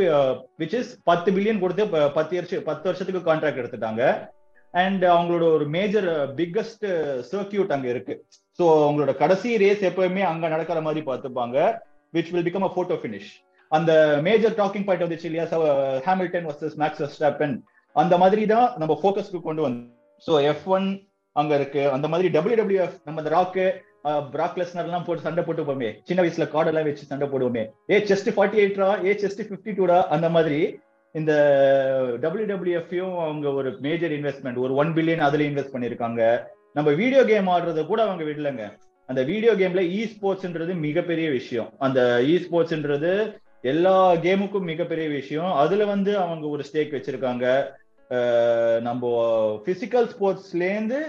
[0.59, 4.29] விச் இஸ் பத்து பில்லியன் கொடுத்து ப- பத்து வருஷம் பத்து வருஷத்துக்கு கான்ட்ராக்ட் எடுத்துட்டாங்க.
[4.71, 6.85] அண்ட் அவங்களோட ஒரு மேஜர் பிக்கஸ்ட்
[7.33, 8.25] சர்க்கியூட் அங்க இருக்கு.
[8.59, 11.79] ஸோ அவங்களோட கடைசி ரேஸ் எப்பவுமே அங்க நடக்கிற மாதிரி பார்த்துப்பாங்க
[12.13, 13.31] which will become a photo finish
[13.69, 15.59] அந்த மேஜர் டாக்கிங் பாயிண்ட் வந்துச்சு இல்லையா?
[15.99, 17.61] ஹேமில்டன் வர்சஸ் மேக்ஸ் ஸ்டாப்பன்
[17.93, 19.91] அந்த மாதிரி தான் நம்ம ஃபோக்கஸ்க்கு கொண்டு வந்தோம்.
[20.27, 21.91] ஸோ எஃப் ஒன் அங்க இருக்கு.
[21.91, 23.65] அந்த மாதிரி டபிள்யூ நம்ம இந்த ராக்கு
[24.05, 25.89] பிராக்லெஸ்னர்லாம் எல்லாம் போட்டு சண்டை போட்டுப்போமே.
[26.09, 27.65] சின்ன வயசுல கார்டெல்லாம் வச்சு சண்டை போடுவோமே.
[27.93, 30.61] ஏ செஸ்ட் ஃபார்ட்டி எயிட்ரா ஏ செஸ்ட் ஃபிஃப்டி டூடா அந்த மாதிரி
[31.15, 31.33] இந்த
[32.23, 36.23] டபிள்யூடபிள்யூஎஃப்யும் அவங்க ஒரு மேஜர் இன்வெஸ்ட்மெண்ட் ஒரு ஒன் பில்லியன் அதுல இன்வெஸ்ட் பண்ணிருக்காங்க
[36.77, 38.65] நம்ம வீடியோ கேம் ஆடுறத கூட அவங்க விடலங்க.
[39.09, 41.69] அந்த வீடியோ கேம்ல இ ஸ்போர்ட்ஸ்ன்றது மிகப்பெரிய விஷயம்.
[41.79, 42.01] அந்த
[42.33, 43.13] இ ஸ்போர்ட்ஸ்ன்றது
[43.63, 45.53] எல்லா கேமுக்கும் மிகப்பெரிய விஷயம்.
[45.63, 47.47] அதுல வந்து அவங்க ஒரு ஸ்டேக் வச்சிருக்காங்க.
[48.89, 49.13] நம்ம
[49.67, 51.01] பிசிக்கல் ஸ்போர்ட்ஸ்லேருந்து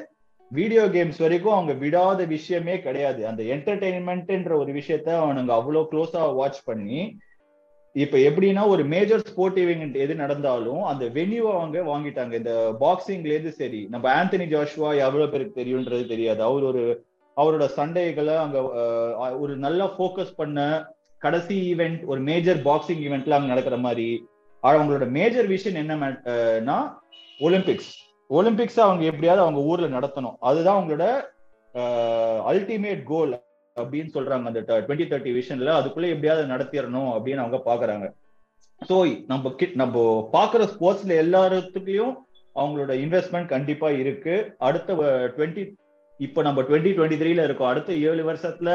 [0.57, 3.21] வீடியோ கேம்ஸ் வரைக்கும் அவங்க விடாத விஷயமே கிடையாது.
[3.27, 7.01] அந்த என்டர்டெயின்மெண்ட்ன்ற ஒரு விஷயத்த அவனுங்க அவ்வளோ க்ளோஸா வாட்ச் பண்ணி
[7.95, 12.33] இப்ப எப்படின்னா ஒரு மேஜர் ஸ்போர்ட் ஈவெண்ட் எது நடந்தாலும் அந்த வென்யூ அவங்க வாங்கிட்டாங்க.
[12.33, 16.41] இந்த பாக்ஸிங்ல இருந்து சரி நம்ம ஆந்தனி ஜாஷ்வா எவ்வளவு பேருக்கு தெரியும்ன்றது தெரியாது.
[16.43, 16.83] அவர் ஒரு
[17.37, 18.59] அவரோட சண்டைகளை அங்க
[19.43, 20.59] ஒரு நல்லா ஃபோக்கஸ் பண்ண
[21.25, 24.09] கடைசி ஈவெண்ட் ஒரு மேஜர் பாக்ஸிங் ஈவெண்ட்ல அங்க நடக்கிற மாதிரி
[24.63, 26.77] அவங்களோட மேஜர் விஷன் என்னன்னா
[27.39, 27.91] ஒலிம்பிக்ஸ்
[28.37, 30.37] ஒலிம்பிக்ஸ் அவங்க எப்படியாவது அவங்க ஊர்ல நடத்தணும்.
[30.49, 31.05] அதுதான் அவங்களோட
[32.51, 33.33] அல்டிமேட் கோல்
[33.75, 38.07] அப்படின்னு சொல்றாங்க அந்த டுவெண்ட்டி தேர்ட்டி விஷன்ல அதுக்குள்ள எப்படியாவது நடத்திடணும் அப்படின்னு அவங்க பாக்குறாங்க.
[38.89, 38.95] ஸோ
[39.31, 42.13] நம்ம கிட் நம்ம பாக்குற ஸ்போர்ட்ஸ்ல எல்லாத்துலயும்
[42.55, 44.35] அவங்களோட இன்வெஸ்ட்மெண்ட் கண்டிப்பா இருக்கு.
[44.67, 44.93] அடுத்த
[45.37, 45.63] டுவெண்ட்டி
[46.19, 47.71] இப்போ நம்ம டுவெண்ட்டி டுவெண்ட்டி த்ரீல இருக்கோம்.
[47.73, 48.71] அடுத்த ஏழு வருஷத்துல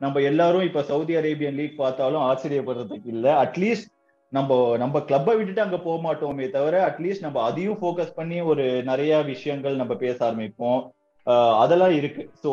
[0.00, 3.26] நம்ம எல்லாரும் இப்ப சவுதி அரேபியன் லீக் பார்த்தாலும் ஆச்சரியப்படுறதுக்கு இல்ல.
[3.44, 3.90] அட்லீஸ்ட்
[4.32, 9.22] நம்ம நம்ம கிளப்பை விட்டுட்டு அங்க போக மாட்டோமே தவிர அட்லீஸ்ட் நம்ம அதையும் ஃபோக்கஸ் பண்ணி ஒரு நிறைய
[9.32, 10.80] விஷயங்கள் நம்ம பேச ஆரம்பிப்போம்.
[11.62, 12.22] அதெல்லாம் இருக்கு.
[12.44, 12.50] ஸோ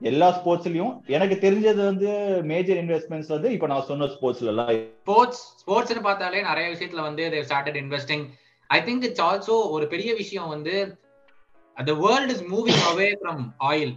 [0.00, 2.08] எல்லா ஸ்போர்ட்ஸ்லயும் எனக்கு தெரிஞ்சது வந்து
[2.52, 4.70] மேஜர் இன்வெஸ்ட்மெண்ட்ஸ் வந்து இப்போ நான் சொன்ன ஸ்போர்ட்ஸ்ல எல்லாம்
[5.04, 8.24] ஸ்போர்ட்ஸ் ஸ்போர்ட்ஸ்னு பார்த்தாலே நிறைய விஷயத்துல வந்து they started investing
[8.70, 10.74] I think it's also ஒரு பெரிய விஷயம் வந்து
[11.76, 13.94] the world is moving away from oil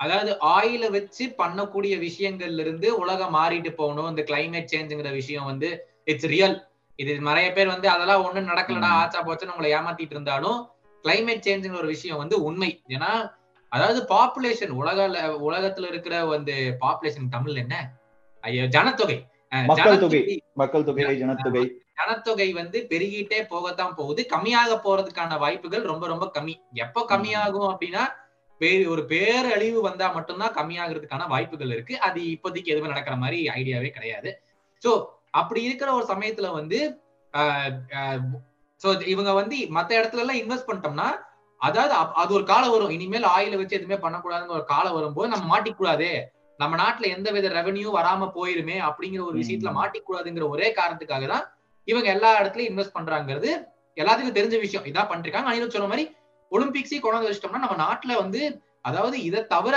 [0.00, 4.08] அதாவது ஆயில வச்சு பண்ணக்கூடிய விஷயங்கள்ல இருந்து உலகம் மாறிட்டு போகணும்.
[4.12, 5.68] இந்த கிளைமேட் சேஞ்சுங்கிற விஷயம் வந்து
[6.12, 6.56] இட்ஸ் ரியல்
[6.98, 8.90] இது நிறைய பேர் வந்து அதெல்லாம் ஒண்ணும் நடக்கலடா.
[9.00, 10.58] ஆச்சா போச்சுன்னு உங்களை ஏமாத்திட்டு இருந்தாலும்
[11.04, 12.70] கிளைமேட் சேஞ்சுங்கிற ஒரு விஷயம் வந்து உண்மை.
[12.94, 13.10] ஏன்னா
[13.72, 15.06] அதாவது பாப்புலேஷன் உலக
[15.48, 17.76] உலகத்துல இருக்கிற வந்து பாப்புலேஷன் தமிழ்ல என்ன?
[18.44, 19.16] ஐயோ ஜனத்தொகை.
[19.70, 20.20] மக்கள் தொகை.
[20.60, 21.64] ஜனத்தொகை ஜனத்தொகை.
[21.98, 24.22] ஜனத்தொகை வந்து பெருகிட்டே போகத்தான் போகுது.
[24.32, 26.54] கம்மியாக போறதுக்கான வாய்ப்புகள் ரொம்ப ரொம்ப கம்மி.
[26.84, 28.04] எப்போ கம்மியாகும் அப்படின்னா
[28.92, 31.94] ஒரு பேரழிவு வந்தா மட்டும்தான் கம்மியாகிறதுக்கான வாய்ப்புகள் இருக்கு.
[32.06, 34.30] அது இப்போதைக்கு எதுவுமே நடக்கிற மாதிரி ஐடியாவே கிடையாது.
[34.82, 34.92] சோ
[35.40, 36.78] அப்படி இருக்கிற ஒரு சமயத்துல வந்து
[38.80, 41.08] சோ இவங்க வந்து மத்த இடத்துல எல்லாம் இன்வெஸ்ட் பண்ணிட்டோம்னா
[41.60, 42.94] அதாவது அது ஒரு காலம் வரும்.
[42.96, 46.10] இனிமேல் ஆயில வச்சு எதுவுமே பண்ணக்கூடாதுன்னு ஒரு காலம் வரும்போது நம்ம மாட்டிக்கூடாதே.
[46.60, 49.72] நம்ம நாட்டுல எந்த வித ரெவன்யூ வராம போயிருமே அப்படிங்கிற ஒரு விஷயத்துல.
[49.78, 51.46] மாட்டிக்கூடாதுங்கிற ஒரே காரணத்துக்காக தான்
[51.88, 53.50] இவங்க எல்லா இடத்துலயும் இன்வெஸ்ட் பண்றாங்கிறது
[53.96, 54.86] எல்லாத்துக்கும் தெரிஞ்ச விஷயம்.
[54.90, 55.50] இதான் பண்ணிருக்காங்க.
[55.50, 56.06] அனிருத் சொன்ன மாதிரி
[56.52, 58.42] ஒலிம்பிக்ஸே கொண்டாந்து வச்சிட்டோம்னா நம்ம நாட்டுல வந்து
[58.88, 59.74] அதாவது இதை தவிர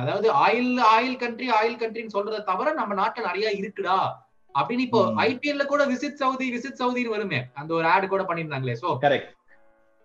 [0.00, 3.98] அதாவது ஆயில் ஆயில் கண்ட்ரி ஆயில் கண்ட்ரின்னு சொல்றதை தவிர நம்ம நாட்டுல நிறைய இருக்குடா.
[4.54, 5.00] அப்படின்னு இப்போ.
[5.24, 7.40] ஐபிஎல்ல கூட விசிட் சவுதி விசிட் சவுதின்னு வருமே.
[7.54, 8.88] அந்த ஒரு ஆட் கூட பண்ணிருந்தாங்களே சோ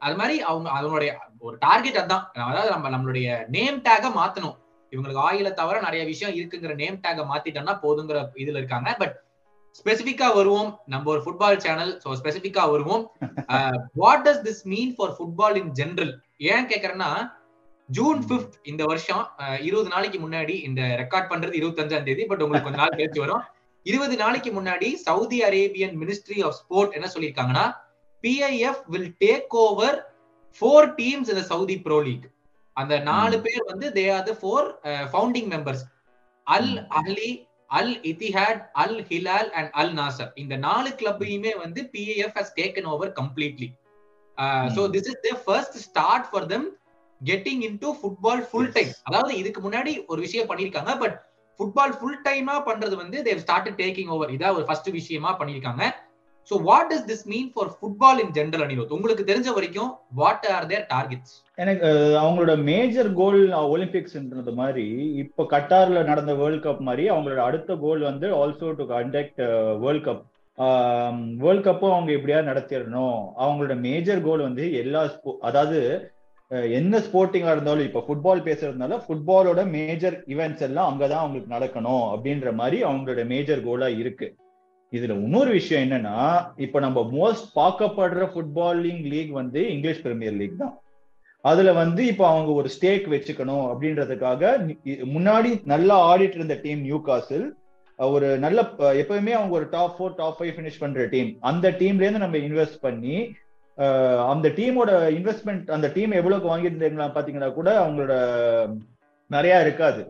[0.02, 2.24] அது மாதிரி அவங்க அவங்களுடைய ஒரு டார்கெட் அதான்.
[2.44, 4.58] அதாவது நம்ம நம்மளுடைய நேம் டேக மாத்தணும்.
[4.94, 8.90] இவங்களுக்கு ஆயில தவிர நிறைய விஷயம் இருக்குங்கிற நேம் டேக மாத்திட்டோம்னா போதுங்கிற இதுல இருக்காங்க.
[9.00, 9.16] பட்
[9.76, 10.70] ஸ்பெசிபிக்கா வருவோம்.
[10.88, 13.04] நம்ம ஒரு ஃபுட்பால் சேனல் சோ ஸ்பெசிபிக்கா வருவோம்.
[13.96, 16.14] What does this mean for football in general
[16.50, 17.12] ஏன் கேக்குறேன்னா
[17.90, 22.68] ஜூன் பிப்த் இந்த வருஷம் அஹ், இருபது நாளைக்கு முன்னாடி இந்த ரெக்கார்ட் பண்றது இருபத்தஞ்சாம் தேதி பட் உங்களுக்கு
[22.68, 23.44] கொஞ்ச நாள் கழிச்சு வரும்.
[23.86, 27.66] இருபது நாளைக்கு முன்னாடி Saudi Arabian ministry of sport என்ன சொல்லியிருக்காங்கன்னா
[28.24, 29.98] PIF will take over
[30.62, 32.26] four teams இந்த சவுதி ப்ரோ லீக்
[32.78, 34.68] அந்த நாலு பேர் வந்து they are the four
[35.12, 35.84] founding members
[36.48, 36.74] Al.
[37.00, 37.32] Ahli
[37.70, 43.12] Al Ittihad Al Hilal and Al Nassr இந்த நாலு கிளப்பையுமே வந்து PIF has taken over
[43.20, 43.70] completely
[44.76, 44.82] so.
[44.96, 46.68] This is the first start for them
[47.22, 48.72] getting in to football full.
[48.76, 51.18] Time அதாவது இதுக்கு முன்னாடி ஒரு விஷயம் பண்ணிருக்காங்க பட்
[51.60, 55.84] ஃபுட்பால் ஃபுல் டைமா பண்றது வந்து தேவ் ஸ்டார்ட் டேக்கிங் ஓவர் இதான் ஒரு ஃபர்ஸ்ட் விஷயமா பண்ணிருக்காங்க
[56.52, 58.90] so what does this mean for football in general Anirudh?
[58.90, 61.90] உங்களுக்கு தெரிஞ்ச வரைக்கும் வாட் ஆர் தேர் டார்கெட்ஸ் எனக்கு
[62.22, 68.28] அவங்களோட மேஜர் கோல் ஒலிம்பிக்ஸ்ன்றது மாதிரி இப்ப கட்டார்ல நடந்த வேர்ல்ட் கப் மாதிரி அவங்களோட அடுத்த கோல் வந்து
[68.40, 69.42] also to conduct
[69.84, 70.24] world cup
[71.42, 73.20] world கப்பும் அவங்க எப்படியா நடத்திடணும்.
[73.38, 75.80] அவங்களோட மேஜர் கோல் வந்து எல்லா ஸ்போ அதாவது
[76.52, 82.84] என்ன ஸ்போர்ட்டிங்கா இருந்தாலும் இப்ப ஃபுட்பால் பேசுறதுனால ஃபுட்பாலோட மேஜர் ஈவெண்ட்ஸ் எல்லாம் அங்கதான் அவங்களுக்கு நடக்கணும் அப்படின்ற மாதிரி
[82.84, 84.28] அவங்களோட மேஜர் கோலா இருக்கு.
[84.94, 86.16] இதுல இன்னொரு விஷயம் என்னன்னா
[86.56, 90.74] இப்ப நம்ம மோஸ்ட் பார்க்கப்படுற ஃபுட்பாலிங் லீக் வந்து இங்கிலீஷ் பிரீமியர் லீக் தான்.
[91.46, 94.42] அதுல வந்து இப்ப அவங்க ஒரு ஸ்டேக் வச்சுக்கணும் அப்படின்றதுக்காக
[95.16, 97.46] முன்னாடி நல்லா ஆடிட்டு இருந்த டீம் நியூ காசில்
[98.00, 98.62] ஒரு நல்ல
[99.02, 102.82] எப்பவுமே அவங்க ஒரு top four top five finish பண்ற டீம் அந்த டீம்ல இருந்து நம்ம இன்வெஸ்ட்
[102.82, 103.16] பண்ணி
[104.32, 108.14] அந்த டீமோட இன்வெஸ்ட்மெண்ட் அந்த டீம் எவ்வளவுக்கு வாங்கியிருந்தீங்களா பாத்தீங்கன்னா கூட அவங்களோட
[109.28, 110.02] நிறைய இருக்காது.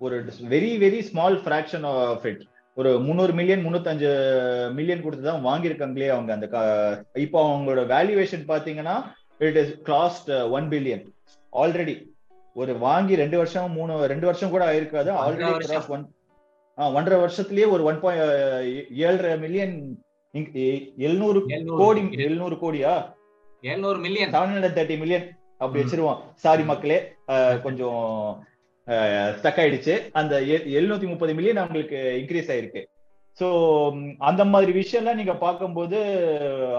[0.00, 0.16] ஒரு
[0.52, 2.42] very very small fraction of it
[2.76, 4.10] ஒரு முந்நூறு மில்லியன் முந்நூத்தஞ்சு
[4.72, 6.46] மில்லியன் கொடுத்து தான் வாங்கியிருக்காங்களே அவங்க அந்த
[7.24, 8.96] இப்போ அவங்களோட வேல்யூவேஷன் பாத்தீங்கன்னா
[9.38, 11.04] it is cost one billion
[11.52, 11.96] already
[12.56, 15.10] ஒரு வாங்கி ரெண்டு வருஷம் மூணு ரெண்டு வருஷம் கூட ஆயிருக்காது.
[15.24, 15.52] ஆல்ரெடி.
[15.66, 16.04] கிராஸ் ஒன்
[16.96, 19.76] ஒன்றரை வருஷத்துலயே ஒரு ஒன் பாயிண்ட் ஏழரை மில்லியன்
[20.34, 21.40] எழுநூறு
[21.80, 22.92] கோடி எழுநூறு கோடியா?
[23.62, 25.26] எழுநூறு million seven hundred thirty million
[25.58, 25.86] அப்படி ம்.
[25.86, 26.20] வச்சிருவோம்.
[26.44, 26.98] சாரி மக்களே
[27.62, 28.00] கொஞ்சம்
[29.36, 29.94] ஸ்டக் ஆயிடுச்சு.
[30.12, 30.40] அந்த
[30.76, 32.82] எழுநூத்தி முப்பது மில்லியன் அவங்களுக்கு இன்க்ரீஸ் ஆயிருக்கு.
[33.38, 33.46] சோ
[34.30, 35.98] அந்த மாதிரி விஷயம்லாம் நீங்க பார்க்கும்போது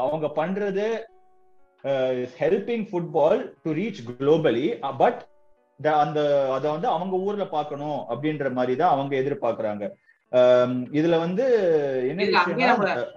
[0.06, 0.88] அவங்க பண்றது
[2.40, 4.66] helping football to reach globally
[4.98, 5.22] but
[6.04, 6.20] அந்த
[6.54, 9.86] அதை வந்து அவங்க ஊர்ல பார்க்கணும் அப்படின்ற மாதிரி தான் அவங்க எதிர்பார்க்கறாங்க.
[10.34, 11.46] இதுல வந்து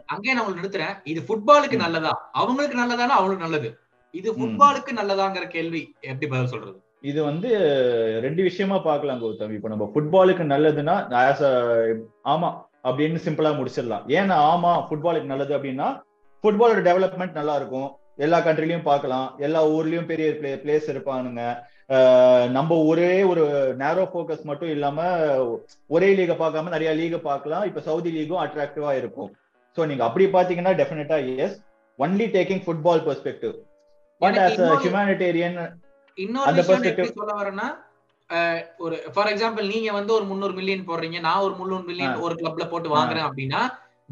[0.07, 1.01] அங்கேயே நான் நிறுத்துறேன்.
[1.05, 1.77] இது ஃபுட்பாலுக்கு.
[1.77, 2.31] நல்லதா?
[2.33, 3.15] அவங்களுக்கு நல்லதானா?
[3.17, 3.79] அவங்களுக்கு நல்லது.
[4.11, 6.83] இது ஃபுட்பாலுக்கு நல்லதாங்கிற கேள்வி எப்படி பதில் சொல்றது?
[7.01, 7.59] இது வந்து
[8.21, 9.55] ரெண்டு விஷயமா பார்க்கலாம் கௌதம்.
[9.55, 14.03] இப்போ நம்ம ஃபுட்பாலுக்கு நல்லதுன்னா as a- ஆமா அப்படின்னு சிம்பிளா முடிச்சிடலாம்.
[14.09, 16.01] ஏன்னா ஆமா ஃபுட்பாலுக்கு நல்லது அப்படின்னா
[16.43, 17.91] ஃபுட்பாலோட டெவலப்மெண்ட் நல்லா இருக்கும்.
[18.17, 19.35] எல்லா கண்ட்ரிலையும் பார்க்கலாம்.
[19.39, 21.57] எல்லா ஊர்லயும் பெரிய பிளே பிளேஸ் இருப்பானுங்க.
[22.57, 23.43] நம்ம ஒரே ஒரு
[23.79, 25.01] நேரோ ஃபோக்கஸ் மட்டும் இல்லாம
[25.87, 27.65] ஒரே லீகை பார்க்காம நிறைய லீகை பார்க்கலாம்.
[27.71, 29.31] இப்ப சவுதி லீகும் அட்ராக்டிவா இருக்கும்.
[29.77, 31.57] ஸோ நீங்க அப்படி பாத்தீங்கன்னா டெஃபினட்டா as
[31.99, 33.55] only taking football perspective
[34.23, 34.61] but as
[36.19, 37.67] இன்னொரு அந்த எப்படி சொல்ல வரேன்னா
[38.85, 41.19] ஒரு ஃபார் எக்ஸாம்பிள் நீங்க வந்து ஒரு முந்நூறு மில்லியன் போடுறீங்க.
[41.21, 43.61] நான் ஒரு முந்நூறு மில்லியன் ஒரு கிளப்ல போட்டு வாங்குறேன் அப்படின்னா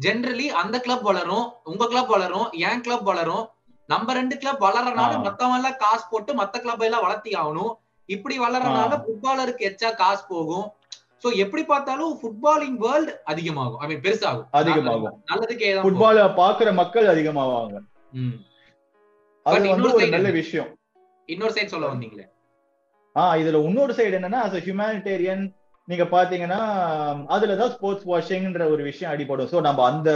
[0.05, 3.43] ஜென்ரலி அந்த கிளப் வளரும் உங்க கிளப் வளரும் என் கிளப் வளரும்
[3.89, 5.11] நம்ம ரெண்டு கிளப் வளரனால.
[5.25, 7.73] மத்தவங்க எல்லாம் காசு போட்டு மத்த கிளப் எல்லாம் வளர்த்தி ஆகணும்
[8.09, 8.91] இப்படி வளரனால.
[9.03, 10.65] ஃபுட்பாலருக்கு எச்சா காசு போகும்
[11.23, 15.15] சோ எப்படி பார்த்தாலும் ஃபுட்பாலிங் வேர்ல்ட் அதிகமாகும் ஐ மீன் பெருசாகும் அதிகமாகும்.
[15.29, 15.85] நல்லதுக்கே தான்.
[15.85, 17.75] ஃபுட்பால பாக்குற மக்கள் அதிகமாவாங்க
[18.19, 18.35] ம்.
[19.45, 20.29] அது வந்து இன்னொரு ஒரு நல்ல?
[20.37, 20.69] விஷயம்
[21.29, 22.25] இன்னொரு சைடு சொல்ல வந்தீங்களே
[23.15, 25.41] ஆஹ் இதுல இன்னொரு சைடு என்னன்னா a humanitarian
[25.87, 26.59] நீங்க பாத்தீங்கன்னா
[27.29, 30.09] அதுலதான் ஸ்போர்ட்ஸ் வாஷிங்ன்ற ஒரு விஷயம் அடிபடும் சோ நம்ம அந்த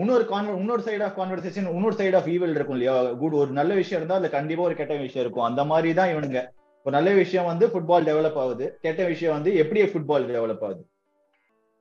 [0.00, 2.96] இன்னொரு கான்வ இன்னொரு சைட் ஆஃப் கான்வர்சேஷன் இன்னொரு சைட் ஆஃப் ஈவில் இருக்கும் இல்லையா?
[3.20, 5.46] குட் ஒரு நல்ல விஷயம் இருந்தா அதுல கண்டிப்பா ஒரு கெட்ட விஷயம் இருக்கும்.
[5.48, 6.40] அந்த மாதிரி தான் இவனுங்க.
[6.86, 8.66] ஒரு நல்ல விஷயம் வந்து ஃபுட்பால் டெவலப் ஆகுது.
[8.80, 10.82] கெட்ட விஷயம் வந்து எப்படி ஃபுட்பால் டெவலப் ஆகுது.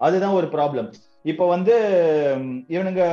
[0.01, 0.89] அதுதான் ஒரு ப்ராப்ளம்
[1.31, 1.75] இப்ப வந்து
[2.67, 3.03] இவனுங்க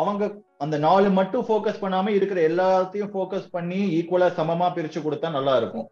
[0.00, 0.24] அவங்க
[0.58, 5.86] அந்த நாலு மட்டும் ஃபோக்கஸ் பண்ணாம இருக்கிற எல்லாத்தையும் ஃபோக்கஸ் பண்ணி ஈக்குவலா சமமா பிரிச்சு கொடுத்தா நல்லா இருக்கும்.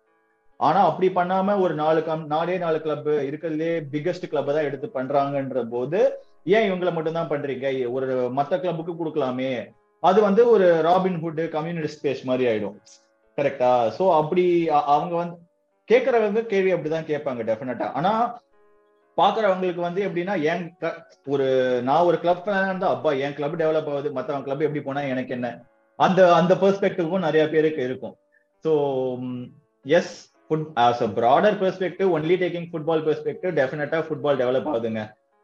[0.60, 5.60] ஆனா அப்படி பண்ணாம ஒரு நாலு கம் நாலே நாலு கிளப் இருக்கிறதுலே பிக்கஸ்ட் கிளப் தான் எடுத்து பண்றாங்கன்ற
[5.74, 6.00] போது
[6.46, 7.66] ஏன் இவங்களை மட்டும்தான் பண்றீங்க?
[7.96, 9.50] ஒரு மத்த கிளப்புக்கு கொடுக்கலாமே.
[10.02, 12.76] அது வந்து ஒரு ராபின் ஹுட் கம்யூனிஸ்ட் ஸ்பேஸ் மாதிரி ஆயிடும்.
[13.38, 14.44] கரெக்டா சோ அப்படி
[14.94, 15.36] அவங்க வந்து
[15.88, 18.12] கேட்கறவங்க கேள்வி அப்படிதான் கேட்பாங்க டெஃபினட்டா ஆனா
[19.18, 20.64] பாக்குறவங்களுக்கு வந்து எப்படின்னா என்
[21.32, 21.46] ஒரு
[21.86, 24.08] நான் ஒரு கிளப் இருந்தா அப்பா என் கிளப் டெவலப் ஆகுது.
[24.16, 25.48] மத்தவங்க கிளப் எப்படி போனா எனக்கு என்ன?
[25.98, 28.14] அந்த அந்த பெர்ஸ்பெக்டிவும் நிறைய பேருக்கு இருக்கும்.
[28.64, 28.72] So
[29.84, 30.12] as
[30.46, 35.02] foot as a broader perspective only taking football perspective டெஃபினட்டா ஃபுட்பால் டெவலப் ஆகுதுங்க.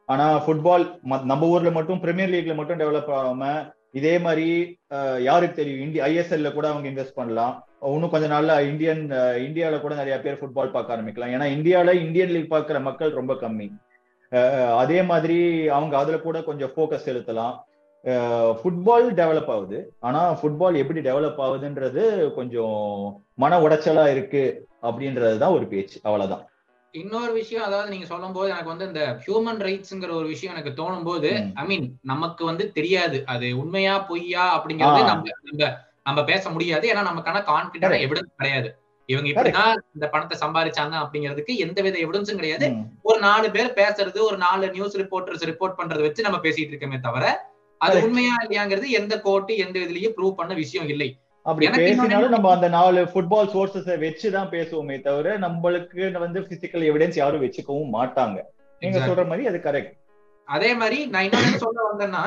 [0.09, 0.85] ஆனா ஃபுட்பால்
[1.31, 3.45] நம்ம ஊர்ல மட்டும் பிரீமியர் லீக்ல மட்டும் டெவலப் ஆகாம
[3.99, 4.47] இதே மாதிரி
[5.27, 5.85] யாருக்கு தெரியும்?
[5.87, 7.53] இந்தியா ஐஎஸ்எல்ல கூட அவங்க இன்வெஸ்ட் பண்ணலாம்.
[7.93, 11.33] இன்னும் கொஞ்ச நாள்ல இந்தியன் அஹ், இந்தியால கூட நிறைய பேர் ஃபுட்பால் பார்க்க ஆரம்பிக்கலாம்.
[11.35, 13.69] ஏன்னா இந்தியாவில இந்தியன் லீக் பார்க்குற மக்கள் ரொம்ப கம்மி.
[14.83, 15.39] அதே மாதிரி
[15.69, 17.55] அவங்க அதுல கூட கொஞ்சம் ஃபோக்கஸ் செலுத்தலாம்.
[18.61, 19.79] ஃபுட்பால் டெவலப் ஆகுது.
[20.01, 22.03] ஆனா ஃபுட்பால் எப்படி டெவலப் ஆகுதுன்றது
[22.39, 22.75] கொஞ்சம்
[23.35, 24.43] மன உடைச்சலா இருக்கு
[24.83, 25.97] அப்படின்றது தான் ஒரு பேச்சு.
[26.03, 26.45] அவ்வளவுதான்.
[26.95, 31.05] இன்னொரு விஷயம் அதாவது நீங்க சொல்லும் போது எனக்கு வந்து இந்த ஹியூமன் ரைட்ஸ்ங்கிற ஒரு விஷயம் எனக்கு தோணும்
[31.05, 31.31] போது.
[31.55, 35.01] ஐ மீன் நமக்கு வந்து தெரியாது அது உண்மையா பொய்யா அப்படிங்கறது.
[35.05, 35.71] நம்ம நம்ம
[36.03, 38.05] நம்ம பேச முடியாது ஏன்னா நமக்கான கான்பிடன்ட்.
[38.07, 38.69] எவிடன்ஸ் கிடையாது
[39.09, 42.67] இவங்க இப்படிதான் இந்த பணத்தை சம்பாதிச்சாங்க அப்படிங்கிறதுக்கு எந்தவித எவிடன்ஸும் கிடையாது.
[43.03, 47.25] ஒரு நாலு பேர் பேசுறது ஒரு நாலு நியூஸ் ரிப்போர்ட்டர்ஸ் ரிப்போர்ட் பண்றதை வச்சு நம்ம பேசிட்டு இருக்கோமே தவிர
[47.81, 47.97] அது.
[48.07, 51.11] உண்மையா இல்லையாங்கிறது எந்த கோர்ட்டு எந்த இதுலயும் ப்ரூவ் பண்ண விஷயம் இல்லை
[51.47, 57.19] அப்படி பேசினாலும் நம்ம அந்த நாலு ஃபுட்பால் சோர்சஸை வச்சு தான் பேசுவோமே தவிர நம்மளுக்கு வந்து பிசிக்கல் எவிடன்ஸ்
[57.21, 58.39] யாரும் வச்சுக்கவும் மாட்டாங்க.
[58.83, 58.99] நீங்க.
[59.09, 59.95] சொல்ற மாதிரி அது கரெக்ட்
[60.49, 62.23] அதே மாதிரி நான் இன்னொன்னு சொல்ல வந்தேன்னா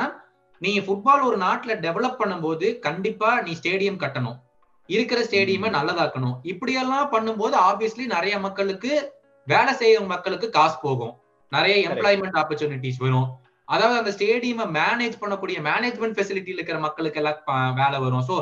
[0.60, 4.38] நீங்க ஃபுட்பால் ஒரு நாட்டுல டெவலப் பண்ணும்போது கண்டிப்பா நீ ஸ்டேடியம் கட்டணும்.
[4.86, 6.36] இருக்கிற ஸ்டேடியமை நல்லதாக்கணும்.
[6.42, 8.92] இப்படியெல்லாம் பண்ணும்போது ஆப்வியஸ்லி நிறைய மக்களுக்கு
[9.46, 11.12] வேலை செய்யற மக்களுக்கு காசு போகும்.
[11.52, 13.28] நிறைய எம்ப்ளாய்மெண்ட் ஆப்பர்ச்சுனிட்டிஸ் வரும்.
[13.64, 18.24] அதாவது அந்த ஸ்டேடியமை மேனேஜ் பண்ணக்கூடிய மேனேஜ்மெண்ட் ஃபெசிலிட்டில இருக்கிற மக்களுக்கு எல்லாம் வேலை வரும்.
[18.30, 18.36] சோ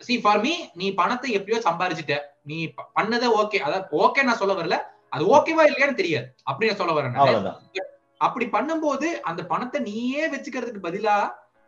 [0.00, 2.16] சி ஃபார் மீ நீ பணத்தை எப்படியோ சம்பாரிச்சிட்ட.
[2.50, 2.58] நீ
[2.98, 4.76] பண்ணதே ஓகே அதாவது ஓகே நான் சொல்ல வரல.
[5.14, 6.28] அது ஓகேவா இல்லையான்னு தெரியாது.
[6.50, 7.18] அப்படி நான் சொல்ல வரேன்
[8.26, 11.16] அப்படி பண்ணும்போது அந்த பணத்தை நீயே வச்சுக்கிறதுக்கு பதிலா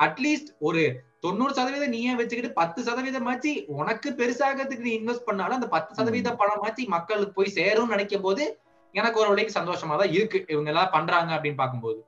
[0.04, 0.82] அட்லீஸ்ட் ஒரு
[1.24, 6.84] தொண்ணூறு சதவீதம் நீயே வச்சுக்கிட்டு பத்து சதவீதமாச்சு உனக்கு பெருசாகிறதுக்கு நீ இன்வெஸ்ட் பண்ணாலும் அந்த பத்து சதவீத பணமாச்சு
[6.96, 8.44] மக்களுக்கு போய் சேரும்னு நினைக்கும் போது
[8.94, 10.38] எனக்கு ஒரு வழிக்கு சந்தோஷமா தான் இருக்கு.
[10.52, 11.98] இவங்க எல்லாம் பண்றாங்க அப்படின்னு பார்க்கும்போது.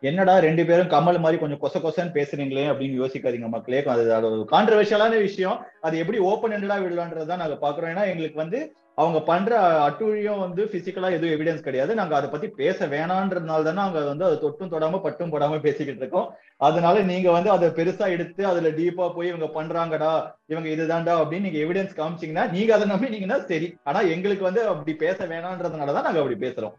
[0.00, 3.84] என்னடா ரெண்டு பேரும் கமல் மாதிரி கொஞ்சம் கொச கொசன்னு பேசுறீங்களே அப்படின்னு யோசிக்காதீங்க மக்களே.
[3.84, 5.66] அது அது ஒரு கான்ட்ரவர்ஷியலான விஷயம்.
[5.80, 9.58] அது எப்படி ஓப்பன் ஹெண்டடா விடலான்றதான் நாங்க பாக்குறோம் ஏன்னா எங்களுக்கு வந்து அவங்க பண்ற
[9.88, 11.94] அட்டூழியம் வந்து பிசிக்கலா எதுவும் எவிடன்ஸ் கிடையாது.
[11.94, 16.34] நாங்க அதை பத்தி பேச வேணான்றதுனால தானே அவங்க வந்து அதை தொட்டும் தொடாம பட்டும் போடாம பேசிக்கிட்டு இருக்கோம்.
[16.56, 21.58] அதனால நீங்க வந்து அதை பெருசா எடுத்து அதுல டீப்பா போய் இவங்க பண்றாங்கடா இவங்க இதுதான்டா அப்படின்னு நீங்க
[21.58, 23.76] எவிடன்ஸ் காமிச்சீங்கன்னா நீங்க அதை நம்பினீங்கன்னா சரி.
[23.82, 26.72] ஆனா எங்களுக்கு வந்து அப்படி பேச வேணான்றதுனாலதான் நாங்க அப்படி பேசுறோம்.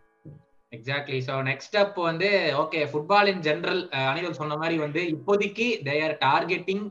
[0.72, 2.28] எக்ஸாக்ட்லி ஸோ நெக்ஸ்ட் அப் வந்து
[2.62, 6.86] okay football in general Anirudh சொன்ன மாதிரி வந்து இப்போதைக்கு they are targeting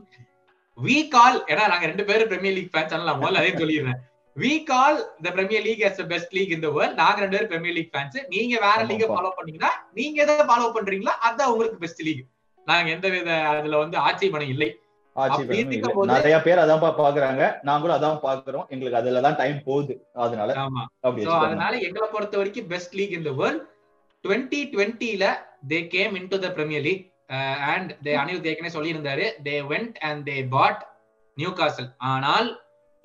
[0.77, 3.99] we call ஏன்னா நாங்க ரெண்டு பேரும் பிரீமியர் லீக் ஃபேன்ஸ் நான் முதல்ல அதே சொல்லிடுறேன்.
[4.35, 6.93] We call the premier league as the best league in the world.
[7.01, 9.07] நாங்க ரெண்டு பேரும் பிரீமியர் லீக் ஃபேன்ஸ் நீங்க வேற லீக.
[9.11, 12.23] ஃபாலோ பண்ணீங்கன்னா நீங்க எதை ஃபாலோ பண்றீங்களோ அதான் உங்களுக்கு பெஸ்ட் லீக்
[12.67, 14.69] நாங்க எந்த வித அதுல வந்து ஆட்சேபணம் இல்லை.
[16.11, 17.41] நிறைய பேர் அதான் பாக்குறாங்க.
[17.63, 18.65] நாங்களும் அதான் பாக்குறோம்.
[18.73, 19.93] எங்களுக்கு அதுலதான் டைம் போகுது.
[20.25, 20.49] அதனால.
[21.41, 23.59] அதனால எங்களை பொறுத்த வரைக்கும் best league in the world.
[24.25, 25.25] Twenty டுவெண்ட்டில
[25.71, 27.05] they came in to the premier league
[27.73, 30.81] and they Anil ஏற்கனவே சொல்லியிருந்தாரு they went and they bought
[31.59, 32.49] Newcastle ஆனால்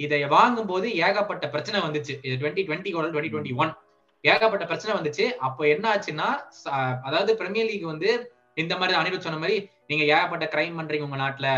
[0.01, 2.15] இதை வாங்கும் போது ஏகப்பட்ட பிரச்சனை வந்துச்சு.
[2.27, 3.73] இது twenty twenty twenty twenty one
[4.25, 5.25] ஏகப்பட்ட பிரச்சனை வந்துச்சு.
[5.47, 6.29] அப்போ என்ன ஆச்சுன்னா
[7.09, 8.11] அதாவது பிரீமியர் லீக் வந்து
[8.63, 9.57] இந்த மாதிரி அனிருத் சொன்ன மாதிரி
[9.91, 11.49] நீங்க ஏகப்பட்ட கிரைம் பண்றீங்க உங்க நாட்டுல.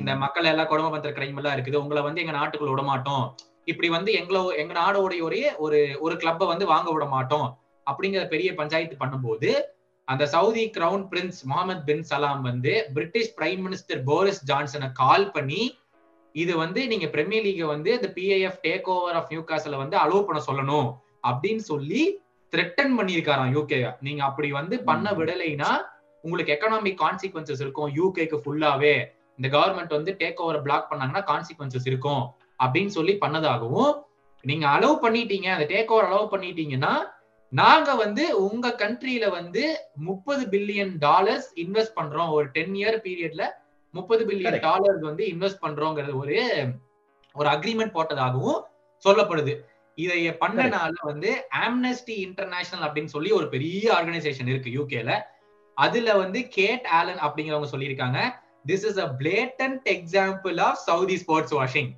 [0.00, 1.80] இந்த மக்கள் எல்லாம் கொடுமை பண்ற கிரைம் எல்லாம் இருக்குது.
[1.82, 3.24] உங்களை வந்து எங்க நாட்டுக்குள்ள விட மாட்டோம்
[3.72, 5.22] இப்படி வந்து எங்களோ எங்க நாடோடைய
[5.66, 7.46] ஒரு ஒரு கிளப்பை வந்து வாங்க விட மாட்டோம்
[7.86, 9.50] அப்படிங்கிற பெரிய பஞ்சாயத்து பண்ணும்போது
[10.08, 15.62] அந்த Saudi crown prince Mohammed bin Salam வந்து பிரிட்டிஷ் பிரைம் மினிஸ்டர் போரிஸ் ஜான்சனை கால் பண்ணி
[16.34, 20.26] இது வந்து நீங்க பிரீமியர் லீக வந்து இந்த பிஐஎஃப் டேக் ஓவர் ஆஃப் நியூ காசல வந்து அலோவ்
[20.26, 20.88] பண்ண சொல்லணும்
[21.26, 22.02] அப்படின்னு சொல்லி
[22.52, 25.06] த்ரெட்டன் பண்ணியிருக்காராம் யூகே நீங்க அப்படி வந்து பண்ண.
[25.12, 25.70] விடலைன்னா
[26.24, 28.94] உங்களுக்கு எக்கனாமிக் கான்சிக்வன்சஸ் இருக்கும் யூகேக்கு ஃபுல்லாவே
[29.38, 32.22] இந்த கவர்மெண்ட் வந்து டேக் ஓவர் பிளாக் பண்ணாங்கன்னா கான்சிக்வன்சஸ் இருக்கும்
[32.64, 33.92] அப்படின்னு சொல்லி பண்ணதாகவும்
[34.44, 36.92] நீங்க அலோவ் பண்ணிட்டீங்க அந்த டேக் ஓவர் அலோவ் பண்ணிட்டீங்கன்னா
[37.60, 39.64] நாங்க வந்து உங்க கண்ட்ரியில வந்து
[40.08, 42.30] முப்பது பில்லியன் டாலர்ஸ் இன்வெஸ்ட் பண்றோம்.
[42.30, 43.44] ஒரு டென் இயர் பீரியட்ல
[43.94, 44.60] முப்பது பில்லியன்.
[44.60, 46.38] டாலர்ஸ் வந்து இன்வெஸ்ட் பண்றோங்கிறது ஒரு
[47.34, 48.60] ஒரு அக்ரிமெண்ட் போட்டதாகவும்
[49.04, 49.54] சொல்லப்படுது.
[49.98, 51.30] இதை பண்ணனால வந்து
[51.64, 55.12] ஆம்னஸ்டி இன்டர்நேஷனல் அப்படின்னு சொல்லி ஒரு பெரிய ஆர்கனைசேஷன் இருக்கு யூகேல
[55.76, 58.18] அதுல வந்து கேட் ஆலன் அப்படிங்கிறவங்க சொல்லியிருக்காங்க.
[58.66, 61.92] This is a blatant example of Saudi sports washing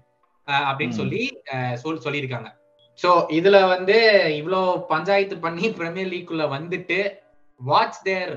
[0.49, 0.97] அப்படின்னு.
[1.01, 1.23] சொல்லி
[1.75, 2.49] சொல் சொல்லியிருக்காங்க.
[2.99, 3.97] சோ இதுல வந்து
[4.39, 6.99] இவ்ளோ பஞ்சாயத்து பண்ணி பிரீமியர் லீக்குள்ள வந்துட்டு
[7.61, 8.33] வாட்ஸ் தேர்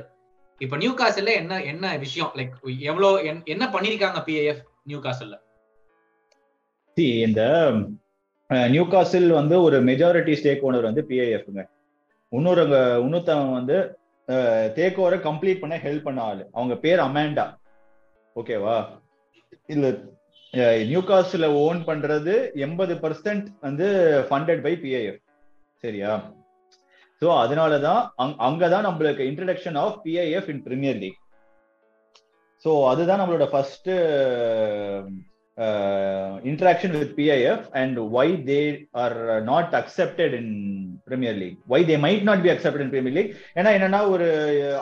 [0.62, 2.32] இப்ப நியூ காசல்ல என்ன என்ன விஷயம்?
[2.38, 2.56] லைக்
[2.89, 5.36] எவ்வளவு என்- என்ன பண்ணிருக்காங்க பிஏஎஃப் நியூ காசல்ல
[6.98, 7.41] See, இந்த
[8.69, 11.62] நியூ காசில் வந்து ஒரு மெஜாரிட்டி ஸ்டேக் ஓனர் வந்து பிஐஎஃப்ங்க
[12.32, 12.63] இன்னொரு
[13.00, 13.78] இன்னொருத்தவன் வந்து
[14.78, 16.43] டேக் ஓவரை கம்ப்ளீட் பண்ண ஹெல்ப் பண்ண ஆளு.
[16.54, 17.45] அவங்க பேர் அமேண்டா
[18.36, 18.76] ஓகேவா
[19.69, 19.86] இல்ல
[20.53, 23.88] நியூ காஸ்ட்ல ஓன் பண்றது எண்பது பர்சன்ட் வந்து
[24.29, 25.19] ஃபண்டட் பை பிஐஎஃப்
[25.77, 26.33] சரியா?
[27.21, 31.19] ஸோ அதனாலதான் அங்க- அங்கதான் நம்மளுக்கு introduction of PIF in Premier League
[32.65, 33.89] so அதுதான் நம்மளோட first
[35.60, 40.45] Uh, interaction with PIF and why they are uh, not accepted in
[41.06, 41.58] Premier League.
[41.65, 43.32] Why they might not be accepted in Premier League.
[43.58, 44.28] ஏன்னா என்னன்னா ஒரு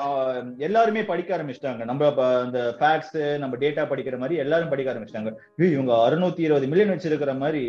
[0.01, 0.35] uh,
[0.67, 2.11] எல்லாருமே படிக்க ஆரம்பிச்சிட்டாங்க நம்ம
[2.43, 5.33] அந்த ஃபேக்ட்ஸ் நம்ம டேட்டா படிக்கிற மாதிரி எல்லாரும் படிக்க ஆரம்பிச்சிட்டாங்க
[5.71, 7.63] இவங்க அறுநூத்தி இருபது மில்லியன் வச்சிருக்கிற மாதிரி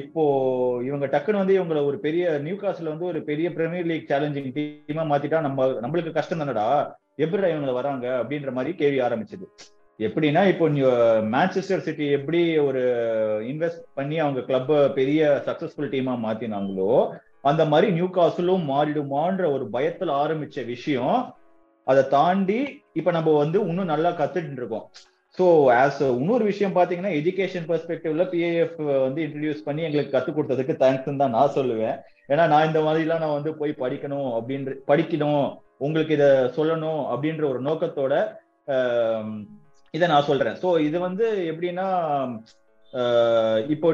[0.00, 0.22] இப்போ
[0.90, 5.04] இவங்க டக்குன்னு வந்து இவங்களை ஒரு பெரிய நியூ காஸ்ட்ல வந்து ஒரு பெரிய பிரீமியர் லீக் சேலஞ்சிங் டீமா
[5.12, 6.68] மாத்திட்டா நம்ம நம்மளுக்கு கஷ்டம் தானடா
[7.24, 9.46] எப்படி இவங்க வராங்க அப்படின்ற மாதிரி கேள்வி ஆரம்பிச்சது
[10.04, 10.66] எப்படின்னா இப்போ
[11.34, 12.82] மேன்செஸ்டர் சிட்டி எப்படி ஒரு
[13.50, 16.92] இன்வெஸ்ட் பண்ணி அவங்க கிளப்பை பெரிய சக்சஸ்ஃபுல் டீமா மாத்தினாங்களோ
[17.50, 21.18] அந்த மாதிரி நியூ காசுலும் மாறிடுமான்ற ஒரு பயத்துல ஆரம்பிச்ச விஷயம்
[21.86, 22.58] அதை தாண்டி
[22.92, 24.86] இப்ப நம்ம வந்து இன்னும் நல்லா கத்துட்டு இருக்கோம்.
[25.38, 25.44] ஸோ
[25.82, 31.36] ஆஸ் இன்னொரு விஷயம் பாத்தீங்கன்னா எஜுகேஷன் பெர்ஸ்பெக்டிவ்ல பிஏஎஃப் வந்து இன்ட்ரடியூஸ் பண்ணி எங்களுக்கு கத்துக் கொடுத்ததுக்கு தேங்க்ஸ் தான்
[31.36, 31.96] நான் சொல்லுவேன்.
[32.32, 35.44] ஏன்னா நான் இந்த மாதிரிலாம் நான் வந்து போய் படிக்கணும் அப்படின்ற படிக்கணும்
[35.86, 38.14] உங்களுக்கு இதை சொல்லணும் அப்படின்ற ஒரு நோக்கத்தோட
[39.94, 40.56] இதை நான் சொல்றேன்.
[40.62, 41.86] ஸோ இது வந்து எப்படின்னா
[43.74, 43.88] இப்போ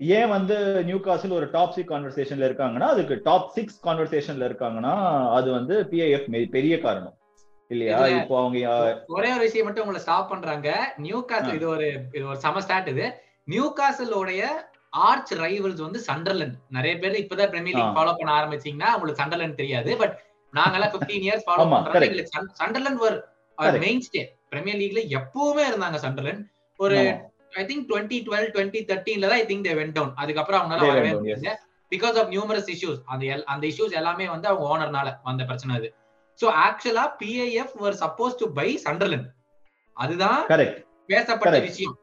[0.00, 0.56] ஏன் வந்து
[0.88, 4.94] நியூ காசில் ஒரு டாப் சிக்ஸ் கான்வர்சேஷன்ல இருக்காங்கன்னா அதுக்கு டாப் சிக்ஸ் கான்வர்சேஷன்ல இருக்காங்கன்னா
[5.36, 7.14] அது வந்து பிஐஎஃப் பெரிய காரணம்.
[7.70, 7.94] இல்லையா?
[8.18, 8.58] இப்போ அவங்க
[9.16, 10.68] ஒரே ஒரு விஷயம் மட்டும் உங்களை ஸ்டாப் பண்றாங்க.
[11.04, 11.56] Newcastle.
[11.58, 13.06] இது ஒரு இது ஒரு சம ஸ்டார்ட் இது.
[13.48, 14.42] நியூ காசலோடைய
[15.08, 17.96] ஆர்ச் ரைவல்ஸ் வந்து சண்டர்லண்ட் நிறைய பேர் இப்பதான் பிரீமியர் லீக்.
[17.96, 19.90] ஃபாலோ பண்ண ஆரம்பிச்சீங்கன்னா உங்களுக்கு சண்டர்லண்ட் தெரியாது.
[20.02, 20.14] பட்
[20.54, 22.30] நாங்கெல்லாம் 15 இயர்ஸ் ஃபாலோ பண்றோம்.
[22.62, 23.02] Sunderland
[23.58, 23.82] Correct.
[23.84, 26.42] Main stay Premier லீக்ல எப்பவுமே இருந்தாங்க சண்டர்லண்ட்
[26.80, 26.98] ஒரு.
[27.60, 31.12] I think twenty twelve twenty தேர்ட்டீன்ல தான் I think they went down அதுக்கப்புறம் அவங்களால வரவே.
[31.18, 31.52] முடியல.
[31.92, 35.88] பிகாஸ் ஆஃப் நியூமரஸ் இஷ்யூஸ் அந்த அந்த இஷ்யூஸ் எல்லாமே வந்து அவங்க ஓனர்னால வந்த பிரச்சனை அது.
[36.40, 39.28] So actually PIF were supposed to buy Sunderland
[39.96, 40.40] அதுதான்
[41.06, 41.58] பேசப்பட்ட.
[41.68, 41.94] விஷயம்.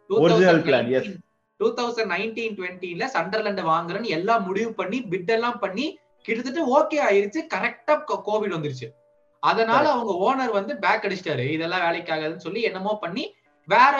[1.59, 5.85] டூ தௌசண்ட் நைன்டீன் டுவெண்ட்டில சண்டர்லாண்ட் வாங்குறேன்னு எல்லாம் முடிவு பண்ணி பிட் எல்லாம் பண்ணி
[6.25, 7.39] கிட்டத்தட்ட ஓகே ஆயிருச்சு.
[7.53, 7.93] கரெக்டா
[8.27, 8.87] கோவிட் வந்துருச்சு.
[9.49, 11.45] அதனால அவங்க ஓனர் வந்து பேக் அடிச்சிட்டாரு.
[11.55, 13.23] இதெல்லாம் வேலைக்கு ஆகாதுன்னு சொல்லி என்னமோ பண்ணி
[13.67, 13.95] வேற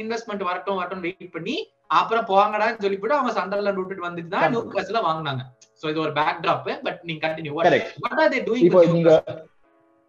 [0.00, 1.56] இன்வெஸ்ட்மெண்ட் வரட்டும் வரட்டும் வெயிட் பண்ணி
[1.98, 5.44] அப்புறம் போங்கடான்னு சொல்லிவிட்டு அவங்க சண்டர்லாண்ட் விட்டுட்டு வந்துட்டு தான் நியூ காசுல வாங்குனாங்க.
[5.80, 9.14] சோ இது ஒரு பேக் டிராப் பட் நீங்க continue what are they doing நீங்க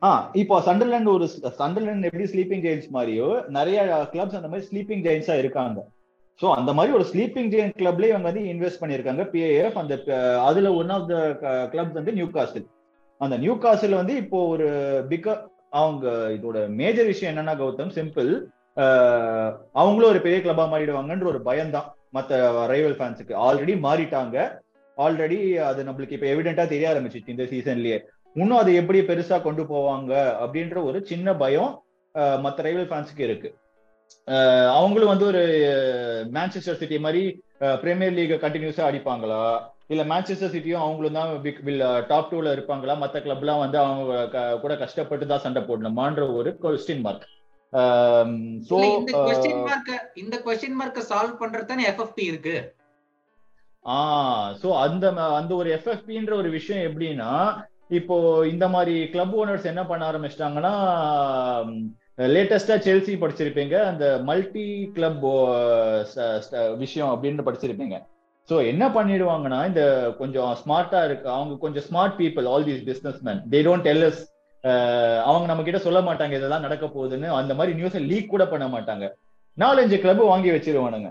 [0.01, 0.09] ஆ
[0.41, 1.25] இப்போ சண்டர்லாண்ட் ஒரு
[1.61, 3.79] சண்டர்லாண்ட் எப்படி ஸ்லீப்பிங் ஜெயின்ஸ் மாதிரியோ நிறைய
[4.13, 5.79] கிளப்ஸ் அந்த மாதிரி ஸ்லீப்பிங் ஜெயின்ஸா இருக்காங்க.
[6.39, 9.95] சோ அந்த மாதிரி ஒரு ஸ்லீப்பிங் ஜெயின் கிளப்ல இவங்க வந்து இன்வெஸ்ட் பண்ணிருக்காங்க பிஏஎஃப் அந்த
[10.47, 11.17] அதுல ஒன் ஆஃப் த
[11.73, 12.65] கிளப்ஸ் வந்து நியூ காசில்
[13.23, 14.67] அந்த நியூ காசில் வந்து இப்போ ஒரு
[15.11, 15.35] பிக
[15.81, 16.05] அவங்க
[16.37, 18.31] இதோட மேஜர் விஷயம் என்னன்னா கௌதம் சிம்பிள்
[19.81, 22.39] அவங்களும் ஒரு பெரிய கிளப்பா மாறிடுவாங்கன்ற ஒரு பயம்தான் மற்ற
[22.71, 24.37] ரைவல் ஃபேன்ஸுக்கு ஆல்ரெடி மாறிட்டாங்க.
[24.97, 25.37] ஆல்ரெடி
[25.69, 27.97] அது நம்மளுக்கு இப்போ எவிடென்ட்டா தெரிய ஆரம்பிச்சிச்சு இந்த சீசன்லயே
[28.35, 30.11] இன்னும் அதை எப்படி பெருசா கொண்டு போவாங்க
[30.43, 31.71] அப்படின்ற ஒரு சின்ன பயம்
[32.45, 33.49] மற்ற ரைவல் ஃபேன்ஸுக்கு இருக்கு.
[34.79, 35.43] அவங்களும் வந்து ஒரு
[36.35, 37.23] மேன்செஸ்டர் சிட்டி மாதிரி
[37.83, 39.41] பிரீமியர் லீக் கண்டினியூஸா அடிப்பாங்களா?
[39.91, 41.31] இல்ல மான்செஸ்டர் சிட்டியும் அவங்களும் தான்
[42.09, 42.93] டாப் டூல இருப்பாங்களா?
[43.03, 47.25] மத்த கிளப்லாம் வந்து அவங்க கூட கஷ்டப்பட்டு தான் சண்டை போடணுமான்ற ஒரு கொஸ்டின் மார்க்
[48.69, 52.55] சோ இந்த கொஸ்டின் மார்க்க இந்த கொஸ்டின் மார்க்க சால்வ் பண்றது தானே எஃப்எஃப்பி இருக்கு?
[53.85, 53.97] ஆ
[54.61, 55.05] சோ அந்த
[55.39, 57.31] அந்த ஒரு எஃப்எஃபின்ற ஒரு விஷயம் எப்படின்னா
[57.99, 58.17] இப்போ
[58.53, 60.73] இந்த மாதிரி கிளப் ஓனர்ஸ் என்ன பண்ண ஆரம்பிச்சிட்டாங்கன்னா
[62.35, 64.65] லேட்டஸ்டா செல்சி படிச்சிருப்பீங்க அந்த மல்டி
[64.97, 65.25] கிளப்
[66.83, 67.97] விஷயம் அப்படின்னு படிச்சிருப்பீங்க.
[68.49, 69.83] ஸோ என்ன பண்ணிடுவாங்கன்னா இந்த
[70.19, 72.83] கொஞ்சம் ஸ்மார்ட்டா இருக்கு அவங்க கொஞ்சம் smart people all these
[73.27, 74.05] businessman they don't tell
[75.27, 77.27] அவங்க நம்ம கிட்ட சொல்ல மாட்டாங்க இதெல்லாம் நடக்க போகுதுன்னு.
[77.37, 79.05] அந்த மாதிரி நியூஸை லீக் கூட பண்ண மாட்டாங்க.
[79.57, 81.09] நாலஞ்சு கிளப் வாங்கி வச்சிருவானுங்க.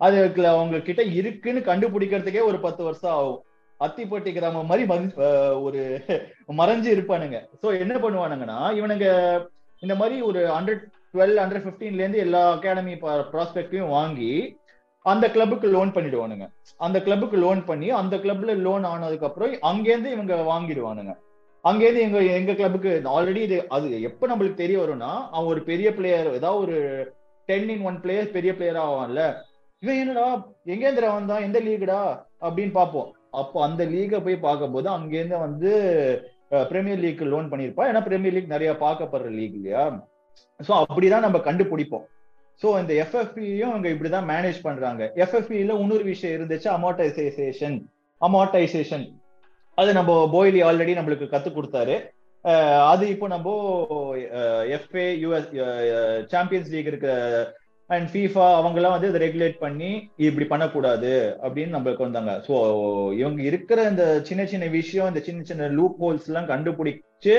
[0.00, 3.40] அதுக்கு அவங்க கிட்ட இருக்குன்னு கண்டுபிடிக்கிறதுக்கே ஒரு பத்து வருஷம் ஆகும்.
[3.80, 4.84] அத்திப்பட்டி கிராமம் மாதிரி
[5.66, 5.80] ஒரு
[6.60, 7.38] மறைஞ்சு இருப்பானுங்க.
[7.62, 9.06] ஸோ என்ன பண்ணுவானுங்கன்னா இவனுங்க
[9.82, 12.94] இந்த மாதிரி ஒரு ஹண்ட்ரட் டுவெல் ஹண்ட்ரட் ஃபிஃப்டீன்லேருந்து எல்லா அகாடமி
[13.32, 14.30] ப்ராஸ்பெக்டையும் வாங்கி
[15.12, 16.46] அந்த கிளப்புக்கு லோன் பண்ணிடுவானுங்க.
[16.86, 21.12] அந்த கிளப்புக்கு லோன் பண்ணி அந்த கிளப்ல லோன் ஆனதுக்கு அப்புறம் அங்கேருந்து இவங்க வாங்கிடுவானுங்க.
[21.64, 26.28] அங்கேருந்து எங்க எங்க கிளப்புக்கு ஆல்ரெடி இது அது எப்ப நம்மளுக்கு தெரிய வரும்னா அவன் ஒரு பெரிய பிளேயர்
[26.38, 26.78] ஏதாவது ஒரு
[27.48, 29.22] டென் இன் ஒன் பிளேயர் பெரிய பிளேயர் ஆவான்ல.
[29.82, 30.26] இவன் என்னடா
[30.74, 31.44] எங்கேந்திரா வந்தான்?
[31.46, 32.00] எந்த லீக்டா?
[32.46, 33.08] அப்படின்னு பார்ப்போம்.
[33.40, 35.70] அப்போ அந்த லீகை போய் பார்க்கும்போது அங்கேருந்து வந்து
[36.72, 39.84] பிரீமியர் லீக் லோன் பண்ணியிருப்பா ஏன்னா பிரீமியர் லீக் நிறைய பார்க்கப்படுற லீக் இல்லையா?
[40.66, 42.06] ஸோ அப்படிதான் நம்ம கண்டுபிடிப்போம்.
[42.62, 45.02] ஸோ இந்த எஃப்எஃபியும் அவங்க இப்படிதான் மேனேஜ் பண்றாங்க.
[45.24, 47.78] எஃப்எஃபில இன்னொரு விஷயம் இருந்துச்சு அமார்டைசேஷன்
[48.20, 49.06] அமார்டைசேஷன்
[49.78, 51.96] அது நம்ம போய்லி ஆல்ரெடி நம்மளுக்கு கத்து கொடுத்தாரு.
[52.92, 53.52] அது இப்போ நம்ம
[54.76, 55.48] எஃப்ஏ யூஎஸ்
[56.34, 57.08] சாம்பியன்ஸ் லீக் இருக்க
[57.90, 59.90] அண்ட் ஃபீஃபா அவங்கெல்லாம் வந்து இதை ரெகுலேட் பண்ணி
[60.28, 61.12] இப்படி பண்ணக்கூடாது
[61.44, 62.32] அப்படின்னு நம்மளுக்கு வந்தாங்க.
[62.46, 62.54] ஸோ
[63.20, 67.36] இவங்க இருக்கிற இந்த சின்ன சின்ன விஷயம் இந்த சின்ன சின்ன லூப் ஹோல்ஸ் எல்லாம் கண்டுபிடிச்சு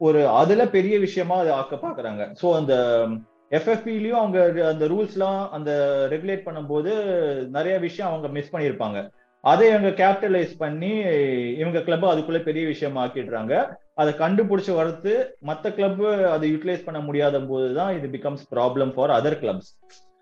[0.00, 2.74] ஒரு அதுல பெரிய விஷயமா அதை ஆக்க பாக்குறாங்க ஸோ அந்த
[3.56, 4.38] எஃப்எஃபிலையும் அவங்க
[4.72, 5.70] அந்த ரூல்ஸ்லாம் அந்த
[6.12, 6.92] ரெகுலேட் பண்ணும்போது
[7.56, 8.98] நிறைய விஷயம் அவங்க மிஸ் பண்ணியிருப்பாங்க.
[9.44, 10.90] அதை இவங்க கேபிட்டலைஸ் பண்ணி
[11.62, 13.54] இவங்க கிளப் அதுக்குள்ள பெரிய விஷயம் ஆக்கிடுறாங்க.
[14.00, 15.12] அதை கண்டுபிடிச்சு வரது
[15.48, 16.02] மத்த கிளப்
[16.34, 19.70] அதை யூட்டிலைஸ் பண்ண முடியாத போதுதான் இது becomes problem for other clubs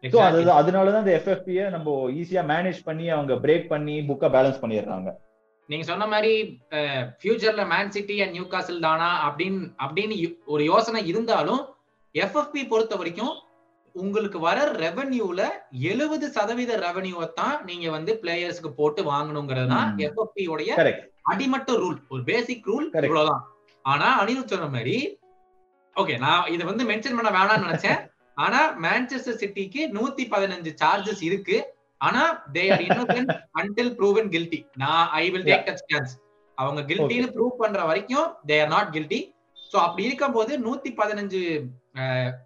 [0.03, 5.09] so அதுதான் அதனாலதான் இந்த எஃப்எஃபியை நம்ம ஈஸியா மேனேஜ் பண்ணி அவங்க பிரேக் பண்ணி புக்கை பேலன்ஸ் பண்ணிடுறாங்க.
[5.69, 6.33] நீங்க சொன்ன மாதிரி
[7.21, 10.17] ஃபியூச்சர்ல மேன் சிட்டி அண்ட் நியூ காசில் தானா அப்படின்னு அப்படின்னு
[10.55, 11.61] ஒரு யோசனை இருந்தாலும்
[12.15, 13.35] எஃப்எஃப்பி பொறுத்த வரைக்கும்
[13.95, 15.41] உங்களுக்கு வர ரெவென்யூல
[15.91, 19.99] எழுபது சதவீத ரெவென்யூவை தான் நீங்க வந்து பிளேயர்ஸ்க்கு போட்டு வாங்கணுங்கிறது தான் ம்.
[20.07, 20.75] எஃப்எஃப்பி உடைய
[21.31, 22.87] அடிமட்ட ரூல் ஒரு பேசிக் ரூல்.
[23.01, 23.43] இவ்வளவுதான்.
[23.85, 24.97] ஆனா அனிருத் சொன்ன மாதிரி
[25.97, 28.01] ஓகே நான் இதை வந்து மென்ஷன் பண்ண வேணாம்னு நினைச்சேன்.
[28.37, 31.57] ஆனா மான்செஸ்டர் சிட்டிக்கு நூத்தி பதினஞ்சு சார்ஜஸ் இருக்கு.
[32.01, 32.23] ஆனா
[32.55, 36.13] they are innocent until proven guilty நான் I will take that chance
[36.59, 39.21] அவங்க கில்ட்டின்னு ப்ரூவ் பண்ற வரைக்கும் they are not guilty
[39.73, 41.43] so அப்படி இருக்கும்போது நூத்தி பதினஞ்சு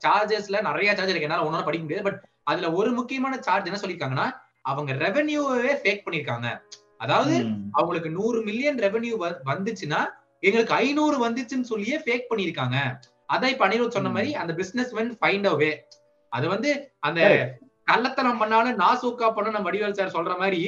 [0.04, 1.28] சார்ஜஸ்ல நிறைய சார்ஜ் இருக்கு.
[1.28, 2.06] என்னால ஒன்னொன்னு படிக்க முடியாது.
[2.10, 4.26] பட் அதுல ஒரு முக்கியமான சார்ஜ் என்ன சொல்லிருக்காங்கன்னா
[4.62, 6.48] அவங்க ரெவென்யூவே ஃபேக் பண்ணிருக்காங்க.
[6.96, 7.34] அதாவது
[7.72, 9.14] அவங்களுக்கு நூறு மில்லியன் ரெவென்யூ
[9.46, 10.00] வந்துச்சுன்னா
[10.40, 12.76] எங்களுக்கு ஐநூறு வந்துச்சுன்னு சொல்லியே ஃபேக் பண்ணிருக்காங்க.
[13.32, 14.08] அதான் இப்ப அனிருத் சொன்ன.
[14.08, 15.70] மாதிரி அந்த business when find a way
[16.32, 17.20] அது வந்து அந்த.
[17.90, 20.60] கள்ளத்தனம் பண்ணாலும் நாசூக்கா பண்ண நம்ம வடிவேல் சார் சொல்ற மாதிரி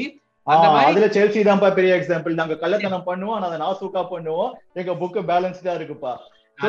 [0.47, 4.53] அதுல செல்சி தான்ப்பா பெரிய எக்ஸாம்பிள் நாங்க கள்ளத்தனம் பண்ணுவோம் ஆனா அதை நாசூக்கா பண்ணுவோம்.
[4.73, 6.13] எங்க புக்கு பேலன்ஸ்டா இருக்குப்பா.
[6.59, 6.69] So,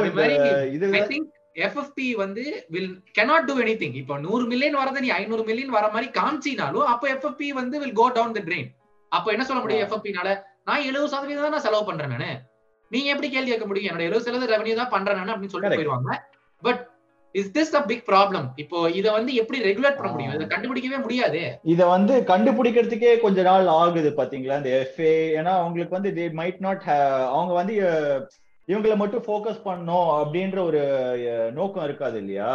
[1.58, 3.93] எஃப்எஃப்பி வந்து வில் cannot do anything.
[4.02, 8.08] இப்போ நூறு மில்லியன் வரதை நீ ஐநூறு மில்லியன் வர மாதிரி காமிச்சினாலும் அப்ப எஃப்எஃப்பி வந்து will go
[8.17, 8.70] down the drain
[9.12, 9.88] அப்ப என்ன சொல்ல முடியும் ஆ.
[9.88, 10.30] எஃப்எஃப்பினால
[10.67, 12.30] நான் எழுபது சதவீதம் தான் நான் செலவு பண்றேன் நானு.
[12.91, 13.89] நீங்க எப்படி கேள்வி கேட்க முடியும்?
[13.89, 15.80] என்னோட எழுபது சதவீதம் ரெவன்யூ தான் பண்றேன் நானு அப்படின்னு சொல்லிட்டு.
[15.80, 16.12] போயிருவாங்க
[16.63, 16.82] but
[17.36, 20.32] is this a big problem இப்போ இத வந்து எப்படி ரெகுலேட் பண்ண முடியும்?
[20.32, 20.38] ஆ.
[20.38, 21.41] இதை கண்டுபிடிக்கவே முடியாது.
[21.74, 24.58] இத வந்து கண்டுபிடிக்கிறதுக்கே கொஞ்ச நாள் ஆகுது பாத்தீங்களா?
[24.62, 26.86] இந்த எஃப்ஏ ஏன்னா அவங்களுக்கு வந்து தே மைட் நாட்
[27.34, 27.76] அவங்க வந்து
[28.67, 30.82] இவங்களை மட்டும் ஃபோக்கஸ் பண்ணோம் அப்படின்ற ஒரு
[31.60, 32.49] நோக்கம் இருக்காது இல்லையா?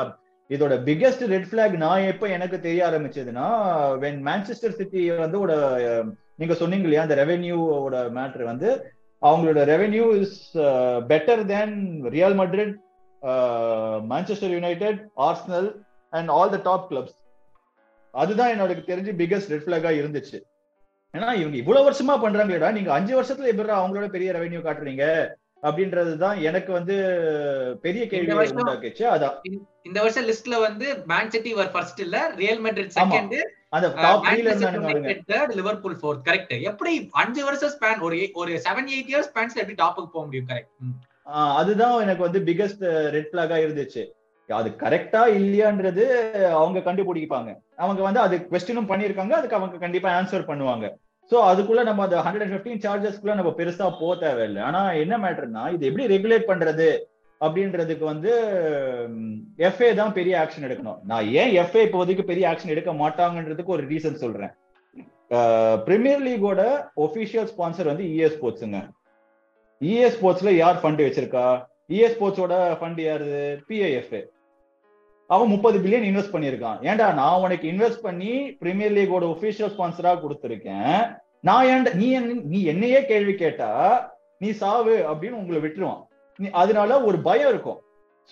[0.51, 3.47] இதோட பிக்கெஸ்ட் ரெட் பிளாக் நான் எப்ப எனக்கு தெரிய ஆரம்பிச்சதுன்னா
[4.03, 5.57] வென் மான்செஸ்டர் சிட்டி வந்து ஒரு
[6.41, 8.69] நீங்க சொன்னீங்க இல்லையா அந்த ரெவென்யூவோட மேட்ரு வந்து
[9.23, 10.39] அவங்களோட revenue is
[11.13, 11.75] better than
[12.17, 12.75] Real Madrid
[14.13, 15.69] Manchester United Arsenal
[16.13, 17.19] and all the top clubs
[18.15, 20.39] அதுதான் என்னோட தெரிஞ்சு பிகஸ்ட் ரெட் பிளாகா இருந்துச்சு.
[21.15, 25.07] ஏன்னா இவங்க இவ்வளவு வருஷமா பண்றாங்களேடா நீங்க அஞ்சு வருஷத்துல எப்படி அவங்களோட பெரிய ரெவென்யூ காட்டுறீங்க?
[25.63, 26.95] அப்படின்றதுதான் எனக்கு வந்து
[27.83, 29.05] பெரிய கேள்வி உண்டாக்குச்சு.
[29.15, 29.37] அதான்
[29.83, 32.95] இந்த வருஷம் லிஸ்ட்ல வந்து மேன் சிட்டி வர் ஃபர்ஸ்ட் இல்ல ரியல் மெட்ரிட்.
[32.97, 33.37] செகண்ட்
[33.69, 38.91] அந்த டாப் த்ரீல இருந்தானுங்க தேர்ட் லிவர்பூல் ஃபோர்த் கரெக்ட் எப்படி அஞ்சு வருஷம் ஸ்பேன் ஒரு ஒரு செவன்
[38.95, 40.99] எயிட் இயர்ஸ் ஸ்பேன்ஸ்ல எப்படி டாப்புக்கு போக முடியும் கரெக்ட்
[41.57, 42.85] அதுதான் எனக்கு வந்து பிகஸ்ட்
[43.15, 44.03] ரெட் பிளாகா இருந்துச்சு.
[44.49, 46.05] அது கரெக்டா இல்லையான்றது
[46.57, 47.51] அவங்க கண்டுபிடிப்பாங்க.
[47.77, 50.87] அவங்க வந்து அது கொஸ்டினும் பண்ணியிருக்காங்க அதுக்கு அவங்க கண்டிப்பா ஆன்சர் பண்ணுவாங்க.
[51.31, 54.61] சோ அதுக்குள்ள நம்ம அந்த ஹண்ட்ரட் அண்ட் பிப்டீன் சார்ஜஸ்க்குள்ள நம்ம பெருசா போக தேவையில்லை.
[54.69, 56.89] ஆனா என்ன மேட்டர்னா இது எப்படி ரெகுலேட் பண்றது
[57.41, 58.33] அப்படின்றதுக்கு வந்து
[59.69, 60.99] எஃப்ஏ தான் பெரிய ஆக்ஷன் எடுக்கணும்.
[61.11, 64.53] நான் ஏன் எஃப்ஏ இப்போதைக்கு பெரிய ஆக்ஷன் எடுக்க மாட்டாங்கன்றதுக்கு ஒரு ரீசன் சொல்றேன்.
[65.87, 66.63] பிரீமியர் லீகோட
[67.07, 68.81] ஒபிஷியல் ஸ்பான்சர் வந்து இஏ ஸ்போர்ட்ஸுங்க
[69.81, 71.47] இஏ ஸ்போர்ட்ஸ்ல யார் ஃபண்ட் வச்சிருக்கா?
[71.95, 73.31] இஏ ஸ்போர்ட்ஸோட ஃபண்ட் யாரு
[73.69, 74.21] பிஏஎஃப்ஏ
[75.33, 76.79] அவன் முப்பது பில்லியன் இன்வெஸ்ட் பண்ணியிருக்கான்.
[76.83, 81.19] ஏன்டா நான் உனக்கு இன்வெஸ்ட் பண்ணி பிரீமியர் லீகோட ஒபிஷியல் ஸ்பான்சரா கொடுத்துருக்கேன்.
[81.41, 86.07] நான் ஏன்டா நீ என்ன- நீ என்னையே கேள்வி கேட்டா நீ சாவு அப்படின்னு உங்களை விட்டுருவான்.
[86.43, 87.83] நீ- அதனால ஒரு பயம் இருக்கும்.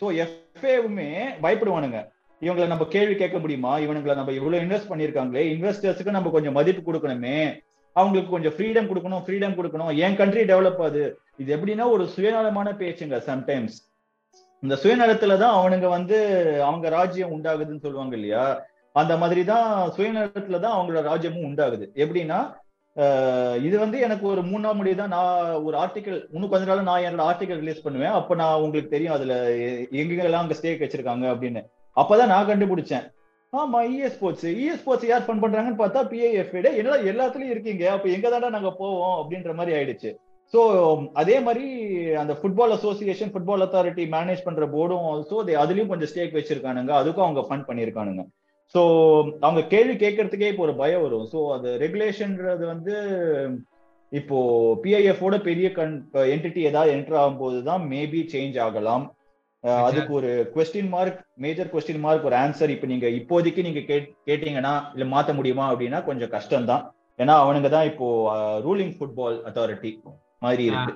[0.00, 2.08] சோ எஃப்ஏவுமே பயப்படுவானுங்க.
[2.40, 3.78] இவங்களை நம்ம கேள்வி கேட்க முடியுமா?
[3.78, 7.60] இவனுங்களை நம்ம இவ்வளவு இன்வெஸ்ட் பண்ணிருக்காங்களே இன்வெஸ்டர்ஸுக்கு நம்ம கொஞ்சம் மதிப்பு கொடுக்கணுமே.
[7.92, 9.96] அவங்களுக்கு கொஞ்சம் ஃப்ரீடம் கொடுக்கணும் ஃப்ரீடம் கொடுக்கணும்.
[9.96, 11.18] என் கண்ட்ரி டெவலப் ஆகுது.
[11.36, 13.88] இது எப்படின்னா ஒரு சுயநலமான பேச்சுங்க சம்டைம்ஸ்
[14.62, 16.16] இந்த சுயநலத்துல தான் அவனுங்க வந்து
[16.64, 18.44] அவங்க ராஜ்யம் உண்டாகுதுன்னு சொல்லுவாங்க இல்லையா?
[18.92, 21.86] அந்த மாதிரி தான் சுயநலத்துல தான் அவங்களோட ராஜ்யமும் உண்டாகுது.
[21.94, 22.40] எப்படின்னா
[23.62, 27.22] இது வந்து எனக்கு ஒரு மூணாம் முடி தான் நான் ஒரு ஆர்டிக்கல் இன்னும் கொஞ்ச நாள் நான் என்னோட
[27.30, 28.10] ஆர்டிக்கல் ரிலீஸ் பண்ணுவேன்.
[28.10, 29.34] அப்ப நான் உங்களுக்கு தெரியும் அதுல
[29.66, 31.62] எ- எங்கெங்கெல்லாம் அங்க ஸ்டேக் வச்சிருக்காங்க அப்படின்னு.
[31.96, 33.06] அப்பதான் நான் கண்டுபிடிச்சேன்.
[33.52, 37.90] ஆமா இஎஸ் ஸ்போர்ட்ஸ் இஎஸ் ஸ்போர்ட்ஸ் யார் ஃபன் பண்றாங்கன்னு பார்த்தா பிஐஎஃப் என்னடா எல்லாத்துலயும் இருக்கீங்க?
[37.90, 40.10] அப்ப எங்க தாண்டா நாங்க போவோம் அப்படின்ற மாதிரி ஆயிடுச்சு.
[40.54, 40.60] சோ
[41.14, 41.66] அதே மாதிரி
[42.16, 46.92] அந்த football association football authority manage பண்ற போர்டும் ஆல்சோ அதுலயும் கொஞ்சம் ஸ்டேக் வச்சிருக்கானுங்க.
[47.00, 48.22] அதுக்கும் அவங்க ஃபண்ட் பண்ணிருக்கானுங்க.
[48.74, 48.80] சோ
[49.40, 51.26] அவங்க கேள்வி கேட்கறதுக்கே இப்போ ஒரு பயம் வரும்.
[51.32, 52.94] சோ அது ரெகுலேஷன்ன்றது வந்து
[54.12, 54.38] இப்போ
[54.82, 55.92] பிஐஎஃப் ஓட பெரிய கண்
[56.30, 59.04] என்டிட்டி ஏதாவது என்டர் ஆகும்போது தான் மேபி சேஞ்ச் ஆகலாம்
[59.84, 64.72] அதுக்கு ஒரு question mark major question mark ஒரு ஆன்சர் இப்போ நீங்க இப்போதைக்கு நீங்க கேட்- கேட்டீங்கன்னா
[64.94, 66.84] இல்ல மாத்த முடியுமா அப்படின்னா கொஞ்சம் கஷ்டம் தான்
[67.18, 68.06] ஏன்னா அவனுங்க தான் இப்போ
[68.64, 69.90] ரூலிங் ஃபுட்பால் அத்தாரிட்டி
[70.42, 70.92] மாதிரி இருக்கு.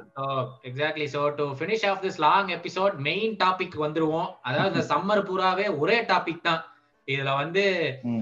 [0.68, 4.30] Exactly so to finish off this long episode main topic வந்துருவோம்.
[4.42, 6.62] அதாவது இந்த சம்மர் பூராவே ஒரே டாபிக் தான்.
[7.08, 7.64] இதுல வந்து.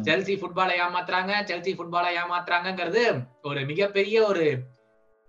[0.06, 3.02] செல்சி ஃபுட்பாலை ஏமாத்துறாங்க செல்சி ஃபுட்பாலை ஏமாத்துறாங்கங்கிறது
[3.42, 4.46] ஒரு மிகப்பெரிய ஒரு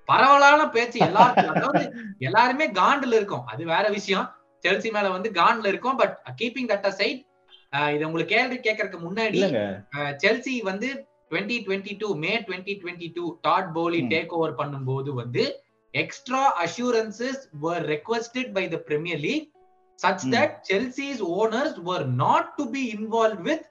[0.07, 1.53] பரவலான பேச்சு எல்லாருக்கும்.
[1.53, 1.83] அதாவது
[2.19, 3.45] எல்லாருமே காண்டுல இருக்கும்.
[3.51, 4.27] அது வேற விஷயம்.
[4.63, 5.99] செல்சி மேல வந்து காண்டுல இருக்கும்.
[6.01, 7.21] பட் கீப்பிங் தட் சைட்
[7.93, 9.39] இது உங்களுக்கு கேள்வி கேட்கறதுக்கு முன்னாடி
[10.23, 10.87] செல்சி வந்து
[11.31, 13.99] 2022 to May twenty twenty two Todd Boehly.
[14.11, 15.43] Take over பண்ணும்போது வந்து
[15.93, 19.47] extra assurances were requested by the premier league
[19.99, 20.33] such ம்.
[20.35, 23.61] that chelsea's owners were not to be involved with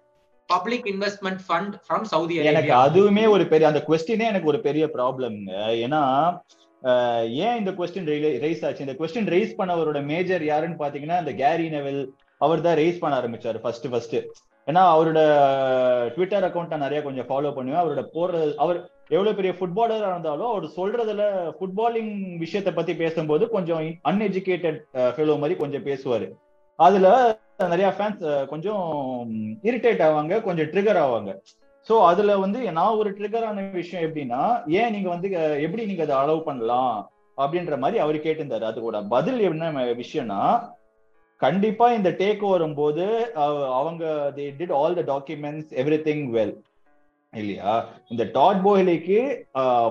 [0.48, 5.52] public investment fund from saudi எனக்கு அதுவுமே ஒரு பெரிய அந்த கொஸ்டினே எனக்கு ஒரு பெரிய ப்ராப்ளம்ங்க
[5.84, 6.02] ஏன்னா
[7.44, 8.08] ஏன் இந்த கொஸ்டின்
[8.44, 8.84] ரைஸ் ஆச்சு?
[8.86, 12.00] இந்த கொஸ்டின் ரைஸ் பண்ணவரோட மேஜர் யாருன்னு பாத்தீங்கன்னா இந்த கேரி நெவல்
[12.40, 14.16] அவர் தான் ரைஸ் பண்ண ஆரம்பிச்சாரு ஃபர்ஸ்ட் ஃபர்ஸ்ட்
[14.68, 15.20] ஏன்னா அவரோட
[16.14, 17.80] ட்விட்டர் அக்கௌண்ட் நான் நிறைய கொஞ்சம் ஃபாலோ பண்ணுவேன்.
[17.82, 18.32] அவரோட போற
[18.64, 18.78] அவர்
[19.14, 21.22] எவ்வளவு பெரிய ஃபுட்பாலரா இருந்தாலும் அவர் சொல்றதுல
[21.56, 22.12] ஃபுட்பாலிங்
[22.44, 24.80] விஷயத்தை பத்தி பேசும்போது கொஞ்சம் அன்எஜுகேட்டட்
[25.14, 26.28] ஃபெலோ மாதிரி கொஞ்சம் பேசுவாரு.
[26.78, 27.08] அதுல
[27.72, 28.84] நிறைய ஃபேன்ஸ் கொஞ்சம்
[29.68, 31.32] இரிட்டேட் ஆவாங்க கொஞ்சம் ட்ரிகர் ஆவாங்க.
[31.88, 34.42] ஸோ அதுல வந்து நான் ஒரு ட்ரிகர் ஆன விஷயம் எப்படின்னா
[34.80, 35.28] ஏன் நீங்க வந்து
[35.64, 36.94] எப்படி நீங்க அதை அலோவ் பண்ணலாம்
[37.38, 38.64] அப்படின்ற மாதிரி அவர் கேட்டிருந்தாரு.
[38.70, 39.70] அதுக்கூட பதில் என்ன
[40.02, 40.40] விஷயம்னா
[41.40, 43.04] கண்டிப்பா இந்த டேக் வரும்போது
[43.78, 44.04] அவங்க
[44.36, 45.72] they did all the documents
[46.08, 46.54] everything well
[47.40, 47.72] இல்லையா?
[48.12, 49.18] இந்த Todd போஹ்லிக்கு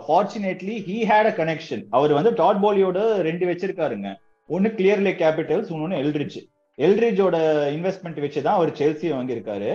[0.08, 4.10] fortunately he had a connection அவர் வந்து டாட் போலியோட ரெண்டு வச்சிருக்காருங்க.
[4.50, 6.38] ஒன்னு கிளியர்லே கேபிட்டல்ஸ் இன்னொன்னு எல்ரிச்
[6.78, 7.38] எல்ரிஜோட
[7.78, 9.72] இன்வெஸ்ட்மெண்ட் வச்சு தான் அவர் செல்சியை வாங்கியிருக்காரு.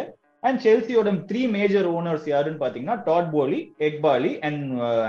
[0.46, 4.62] அண்ட் செல்சியோட த்ரீ மேஜர் ஓனர்ஸ் யாருன்னு பாத்தீங்கன்னா Todd Boehly Eghbali and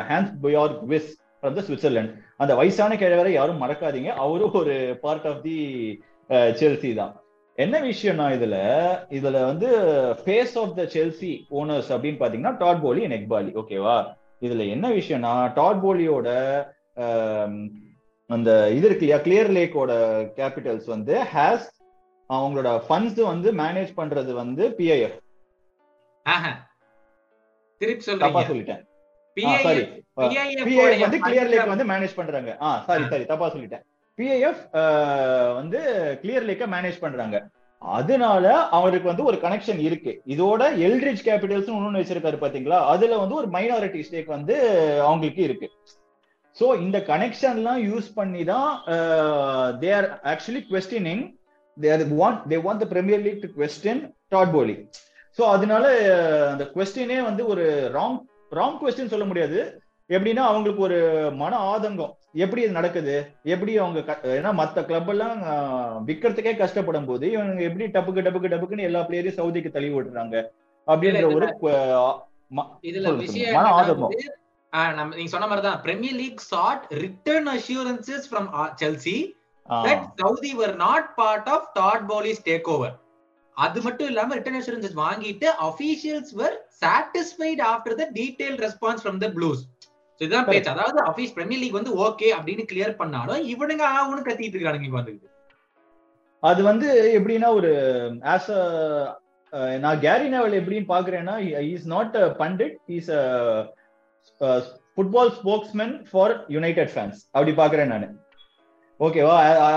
[0.45, 4.11] Hansjorg Wyss from the Switzerland அந்த வயசான கிழவரை யாரும் மறக்காதீங்க.
[4.23, 5.57] அவரும் ஒரு பார்ட் ஆஃப் தி
[6.61, 7.13] செல்சி தான்.
[7.57, 8.55] என்ன விஷயம்னா இதுல
[9.09, 9.69] இதுல வந்து
[10.19, 13.95] face of the Chelsea owners அப்படின்னு பாத்தீங்கன்னா டாட் போலி அண்ட் எக்பாலி ஓகேவா
[14.41, 16.29] இதுல என்ன விஷயம்னா டாட் போலியோட
[18.29, 19.91] அந்த இது இருக்கு இல்லையா கிளியர் லேக்கோட
[20.37, 21.67] கேபிட்டல்ஸ் வந்து ஹேஸ்
[22.29, 25.17] அவங்களோட ஃபண்ட்ஸ் வந்து மேனேஜ் பண்றது வந்து பிஐஎஃப்.
[27.81, 28.83] திருப்பி தப்பா சொல்றீங்க சொல்லிட்டேன்
[29.37, 29.81] PIF சாரி
[30.17, 32.51] PIF பிஐஎஃப் வந்து கிளியர் லேக் வந்து மேனேஜ் பண்றாங்க.
[32.61, 33.83] ஆ சாரி சாரி தப்பா சொல்லிட்டேன்.
[34.17, 34.63] பிஐஎஃப்
[35.59, 35.79] வந்து
[36.21, 37.37] கிளியர் லேக்க மேனேஜ் பண்றாங்க.
[37.81, 38.45] அதனால
[38.77, 40.11] அவருக்கு வந்து ஒரு கனெக்ஷன் இருக்கு.
[40.33, 42.79] இதோட எல்ரிச் கேபிட்டல்ஸ் ஒன்னு வச்சிருக்காரு பாத்தீங்களா?
[42.93, 44.55] அதுல வந்து ஒரு மைனாரிட்டி ஸ்டேக் வந்து
[45.07, 45.67] அவங்களுக்கு இருக்கு.
[46.57, 48.69] ஸோ இந்த கனெக்ஷன்லாம் யூஸ் பண்ணி தான்
[49.81, 51.23] they are actually questioning
[51.77, 54.01] they are want they want the Premier League to question
[54.35, 54.75] Todd Boehly
[55.37, 55.85] so அதனால
[56.53, 57.65] அந்த கொஸ்டினே வந்து ஒரு
[57.97, 58.17] ராங்
[58.59, 59.59] ராங் கொஸ்டின் சொல்ல முடியாது.
[60.09, 60.99] எப்படின்னா அவங்களுக்கு ஒரு
[61.41, 62.13] மன ஆதங்கம்.
[62.37, 63.13] எப்படி இது நடக்குது?
[63.53, 63.99] எப்படி அவங்க
[64.33, 65.37] ஏன்னா மத்த கிளப் எல்லாம்
[66.07, 70.35] விக்கிறதுக்கே கஷ்டப்படும் போது இவங்க எப்படி டப்புக்கு டப்புக்கு டப்புக்குன்னு எல்லா பிளேயரையும் சவுதிக்கு தள்ளி விடுறாங்க
[70.87, 71.47] அப்படின்ற ஒரு
[72.89, 73.55] இதுல விஷயம்
[74.97, 78.49] நம்ம நீங்க சொன்ன மாதிரி தான் Premier League sought written assurances from
[78.81, 79.17] Chelsea
[79.69, 82.89] ah, that Saudi were not part of Todd Bowley's takeover.
[83.57, 89.29] அது மட்டும் இல்லாம ரிட்டர்ன் அஷூரன்சஸ் வாங்கிட்டு officials were satisfied after the detailed response from the
[89.29, 89.59] blues.
[89.61, 89.76] So
[90.21, 90.45] இதுதான்.
[90.47, 90.69] பேச்சு.
[90.69, 95.15] அதாவது அபிஷ் பிரீமியர் லீக் வந்து okay அப்படின்னு கிளியர் பண்ணாலும் இவனுங்க ஆகும்னு கத்திட்டு இருக்கானுங்க வந்து
[96.43, 96.87] அது வந்து
[97.17, 97.69] எப்படின்னா ஒரு
[98.33, 98.49] ஆஸ்
[99.79, 101.35] நான் கேரி நெவல் எப்படின்னு பாக்குறேன்னா
[101.67, 103.11] is not a pundit is
[104.97, 108.07] football spokesman for United fans அப்படி பாக்குறேன் நான்.
[108.99, 109.33] ஓகேவா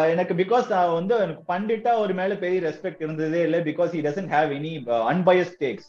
[0.08, 4.52] எனக்கு பிகாஸ் வந்து எனக்கு பண்டிட்டா ஒரு மேல பெரிய ரெஸ்பெக்ட் இருந்ததே இல்லை because he doesn't have
[4.58, 4.72] any
[5.10, 5.88] unbiased takes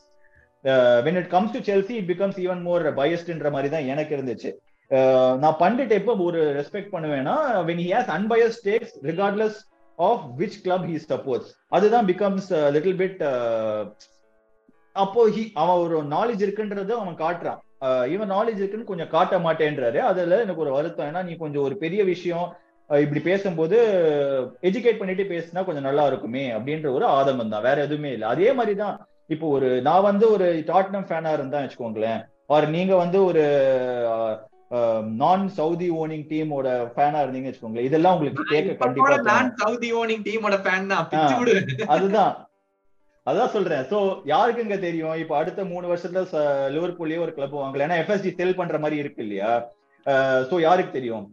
[1.05, 4.51] when it comes to Chelsea it becomes even more பயஸ்ட்ன்ற மாதிரி தான் எனக்கு இருந்துச்சு.
[4.91, 7.36] Uh, நான் பண்டிட் எப்போ ஒரு ரெஸ்பெக்ட் பண்ணுவேன்னா
[7.68, 9.59] when he has unbiased takes regardless
[9.97, 13.22] of which club he supports அதுதான் பிகம்ஸ் லிட்டில் பிட்
[14.95, 17.62] அப்போ ஹி அவன் ஒரு நாலேஜ் இருக்குன்றது அவன் காட்டுறான்.
[17.86, 20.01] Uh, இவன் நாலேஜ் இருக்குன்னு கொஞ்சம் காட்ட மாட்டேன்றாரு.
[20.09, 21.07] அதுல எனக்கு ஒரு வருத்தம்.
[21.12, 22.45] ஏன்னா நீ கொஞ்சம் ஒரு பெரிய விஷயம்
[22.89, 23.80] uh, இப்படி பேசும்போது
[24.70, 27.66] எஜுகேட் பண்ணிட்டு பேசினா கொஞ்சம் நல்லா இருக்குமே அப்படின்ற ஒரு ஆதங்கம் தான்.
[27.70, 28.28] வேற எதுவுமே இல்லை.
[28.36, 28.97] அதே மாதிரி தான்
[29.34, 32.21] இப்போ ஒரு நான் வந்து ஒரு டாட்னம் ஃபேனா இருந்தா வச்சுக்கோங்களேன்.
[32.53, 33.43] ஆர் நீங்க வந்து ஒரு
[35.21, 37.88] நான் சவுதி ஓனிங் டீமோட ஃபேனா இருந்தீங்க வச்சுக்கோங்களேன்.
[37.89, 41.05] இதெல்லாம் உங்களுக்கு கேட்க கண்டிப்பா நான் சவுதி ஓனிங் டீமோட ஃபேன் தான்.
[41.95, 42.34] அதுதான்.
[43.29, 43.84] அதான் சொல்றேன்.
[43.91, 43.97] சோ
[44.32, 45.17] யாருக்குங்க தெரியும்?
[45.23, 47.86] இப்ப அடுத்த மூணு வருஷத்துல லிவர்பூல்லயே ஒரு கிளப் வாங்கல.
[47.88, 49.51] ஏன்னா எஃப்எஸ்டி செல் பண்ற மாதிரி இருக்கு இல்லையா?
[50.49, 51.25] சோ யாருக்கு தெரியும்?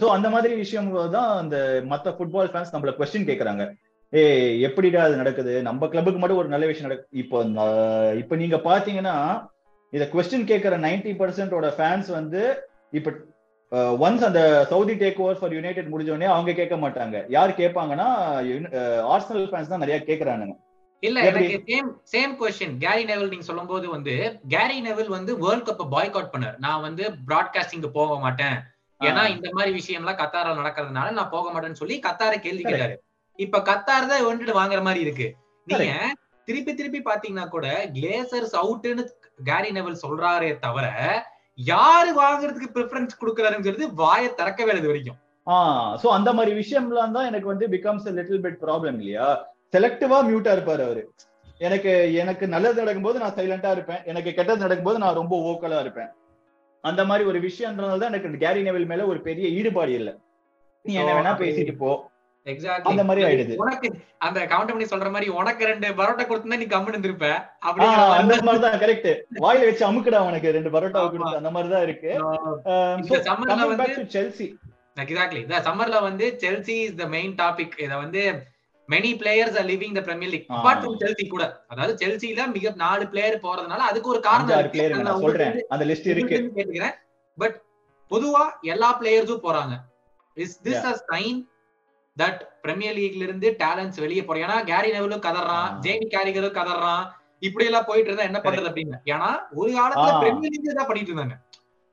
[0.00, 1.56] சோ அந்த மாதிரி விஷயம் தான் அந்த
[1.92, 3.64] மத்த ஃபுட்பால் ஃபேன்ஸ் நம்மள கொஸ்டின் கேக்குறாங்க.
[4.12, 4.22] ஏ
[4.66, 5.52] எப்படிடா அது நடக்குது?
[5.68, 7.38] நம்ம கிளப்புக்கு மட்டும் ஒரு நல்ல விஷயம் நடக்கு இப்போ
[8.22, 9.14] இப்ப நீங்க பாத்தீங்கன்னா
[9.92, 12.42] இத கொஸ்டின் கேட்கிற நைன்டி பர்சன்டோட ஃபேன்ஸ் வந்து
[12.98, 13.12] இப்ப
[14.04, 14.40] ஒன்ஸ் அந்த
[14.70, 17.16] Saudi take over for United முடிஞ்சோடனே அவங்க கேட்க மாட்டாங்க.
[17.36, 18.08] யார் கேட்பாங்கன்னா
[19.14, 20.54] ஆர்சனல் ஃபேன்ஸ் தான் நிறைய கேக்குறானுங்க
[21.02, 24.14] இல்ல எனக்கு same same question Gary Neville நீங்க சொல்லும் போது வந்து
[24.54, 26.56] கேரி நெவல் வந்து வேர்ல்ட் கப் பாய்க் அவுட் பண்ணார்.
[26.66, 28.56] நான் வந்து பிராட்காஸ்டிங் போக மாட்டேன்.
[29.00, 32.94] ஏன்னா இந்த மாதிரி விஷயம் எல்லாம் கத்தாரில் நடக்கிறதுனால நான் போக மாட்டேன்னு சொல்லி கத்தார கேள்வி கேட்டாரு.
[33.38, 35.26] இப்ப கத்தார் தான் வந்துட்டு வாங்குற மாதிரி இருக்கு.
[35.66, 35.92] நீங்க
[36.48, 39.04] திருப்பி திருப்பி பாத்தீங்கன்னா கூட கிளேசர்ஸ் அவுட்னு
[39.44, 40.86] கேரி நெவல் சொல்றாரே தவிர
[41.58, 45.18] யாரு வாங்குறதுக்கு ப்ரிஃபரன்ஸ் கொடுக்குறாருங்கிறது வாயை திறக்கவே இது வரைக்கும்.
[45.46, 49.26] ஆஹ் சோ அந்த மாதிரி விஷயம்லாம் தான் எனக்கு வந்து பிகம்ஸ் லிட்டில் பிட் ப்ராப்ளம் இல்லையா?
[49.74, 51.02] செலக்டிவா மியூட்டா இருப்பாரு அவரு.
[51.60, 54.02] எனக்கு எனக்கு நல்லது நடக்கும்போது நான் சைலண்டா இருப்பேன்.
[54.04, 56.10] எனக்கு கெட்டது நடக்கும்போது நான் ரொம்ப ஓக்கலா இருப்பேன்.
[56.84, 60.10] அந்த மாதிரி ஒரு விஷயம்ன்றதுனால தான் எனக்கு கேரி நெவில் மேல ஒரு பெரிய ஈடுபாடு இல்ல.
[60.84, 61.90] நீ என்ன வேணா பேசிட்டு போ.
[62.90, 63.54] அந்த மாதிரி ஆயிடுது.
[63.62, 63.88] உனக்கு
[64.26, 67.28] அந்த கவுண்ட் பண்ணி சொல்ற மாதிரி உனக்கு ரெண்டு பரோட்டா கொடுத்தா நீ கம்முன்னு இருந்திருப்ப
[67.68, 68.62] அந்த மாதிரி.
[68.64, 69.10] தான் கரெக்ட்
[69.44, 72.10] வாயில வச்சு அமுக்குடா உனக்கு ரெண்டு பரோட்டா கொடுத்து அந்த மாதிரி தான் இருக்கு.
[73.28, 74.48] சம்மர்ல வந்து செல்சி
[75.04, 78.20] எக்ஸாக்ட்லி இந்த சம்மர்ல வந்து Chelsea is the main topic இத வந்து
[78.88, 81.44] many players are living the Premier League apart from Chelsea கூட.
[81.72, 85.56] அதாவது செல்சில மிக நாலு பிளேயர் போறதுனால அதுக்கு ஒரு காரணம் சொல்றேன்.
[85.74, 86.36] அந்த லிஸ்ட் இருக்கு.
[86.58, 86.94] கேட்டுக்கிறேன்.
[87.38, 87.56] பட்
[88.10, 89.74] பொதுவா எல்லா பிளேயர்ஸும் போறாங்க.
[90.36, 91.40] Is this a sign
[92.16, 97.04] that Premier லீக்ல இருந்து டேலண்ட்ஸ் வெளியே போறோம் ஏன்னா கேரி நெவலும் கதறான் ஜேமி கேரிகரும் கதறான்.
[97.46, 98.98] இப்படி எல்லாம் போயிட்டு இருந்தா என்ன பண்றது அப்படின்னு?
[99.14, 101.36] ஏன்னா ஒரு காலத்துல பிரீமியர் லீக் தான் பண்ணிட்டு இருந்தாங்க.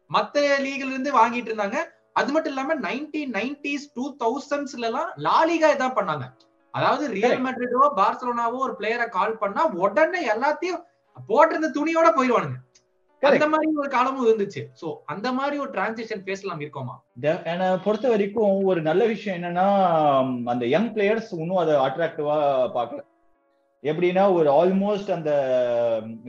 [0.10, 1.80] மத்த லீக்ல இருந்து வாங்கிட்டு இருந்தாங்க.
[2.20, 6.26] அது மட்டும் இல்லாம நைன்டீன் நைன்டிஸ் டூ தௌசண்ட்ஸ்ல எல்லாம் லாலிகா இதான் பண்ணாங்க.
[6.74, 10.82] அதாவது ரியல் மெட்ரிடோ பார்சலோனாவோ ஒரு பிளேயரை கால் பண்ணா உடனே எல்லாத்தையும்
[11.30, 12.60] போட்டிருந்த துணியோட போயிடுவானுங்க
[13.30, 14.62] அந்த மாதிரி ஒரு காலமும் இருந்துச்சு.
[14.82, 16.96] சோ அந்த மாதிரி ஒரு டிரான்சிஷன் பேசலாம் இருக்கோமா?
[17.52, 19.66] என்ன பொறுத்த வரைக்கும் ஒரு நல்ல விஷயம் என்னன்னா
[20.54, 22.38] அந்த யங் பிளேயர்ஸ் இன்னும் அதை அட்ராக்டிவா
[22.78, 23.02] பார்க்கல.
[23.84, 25.32] எப்படின்னா ஒரு ஆல்மோஸ்ட் அந்த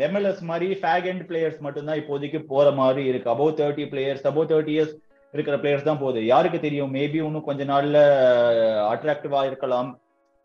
[0.06, 3.30] எம்எல்எஸ் மாதிரி ஃபேக் அண்ட் பிளேயர்ஸ் மட்டும்தான் இப்போதைக்கு போற மாதிரி இருக்கு.
[3.34, 4.94] Above thirty players above thirty years
[5.34, 6.20] இருக்கிற பிளேயர்ஸ் தான் போகுது.
[6.26, 6.94] யாருக்கு தெரியும்?
[6.98, 7.98] மேபி இன்னும் கொஞ்ச நாள்ல
[8.92, 9.90] அட்ராக்டிவா இருக்கலாம்.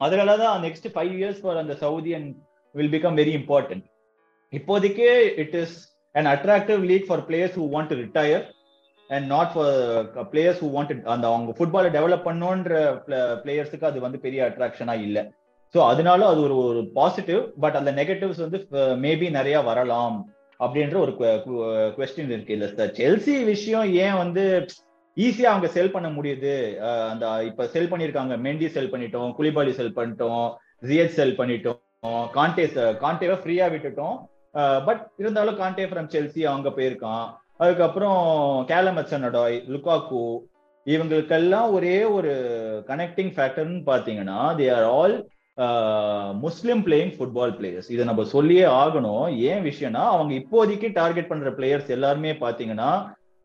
[0.02, 2.32] அதனால தான் நெக்ஸ்ட் ஃபைவ் இயர்ஸ் ஃபார் அந்த Saudi and
[2.76, 3.86] will become very important
[4.54, 5.08] இப்போதைக்கு
[5.43, 5.78] it is
[6.18, 8.45] and attractive league for players who want to retire
[9.09, 9.76] and not for
[10.32, 12.72] players who want அந்த அவங்க ஃபுட்பாலை டெவலப் பண்ணுன்ற
[13.43, 15.24] பிளேயர்ஸுக்கு அது வந்து பெரிய அட்ராக்ஷனா இல்லை.
[15.76, 20.18] ஸோ அதனால அது ஒரு ஒரு பாசிட்டிவ் பட் அந்த நெகட்டிவ்ஸ் வந்து uh, மேபி நிறைய வரலாம்
[20.59, 21.13] அப்படின்ற ஒரு
[21.97, 24.43] கொஸ்டின் uh, இருக்கு இல்ல சார் செல்சி விஷயம் ஏன் வந்து
[25.18, 26.53] ஈஸியா அவங்க செல் பண்ண முடியுது?
[27.11, 30.43] அந்த இப்ப செல் பண்ணிருக்காங்க மெண்டி செல் பண்ணிட்டோம் குளிபாலி செல் பண்ணிட்டோம்
[30.89, 32.65] ஜிஎச் செல் பண்ணிட்டோம் கான்டே
[33.03, 34.18] கான்டேவை ஃப்ரீயா விட்டுட்டோம்.
[34.88, 37.26] பட் இருந்தாலும் கான்டே ஃப்ரம் செல்சி அவங்க போயிருக்கான்.
[37.64, 38.22] அதுக்கப்புறம்
[38.72, 40.22] கேலமச்சனடாய் லுக்காக்கு
[40.86, 42.34] இவங்களுக்கெல்லாம் ஒரே ஒரு
[42.89, 45.16] கனெக்டிங் ஃபேக்டர்னு பார்த்தீங்கன்னா they are all
[46.45, 49.26] Muslim playing football players இதை நம்ம சொல்லியே ஆகணும்.
[49.51, 52.89] ஏன் விஷயம்னா அவங்க இப்போதைக்கு டார்கெட் பண்ற பிளேயர்ஸ் எல்லாருமே பார்த்தீங்கன்னா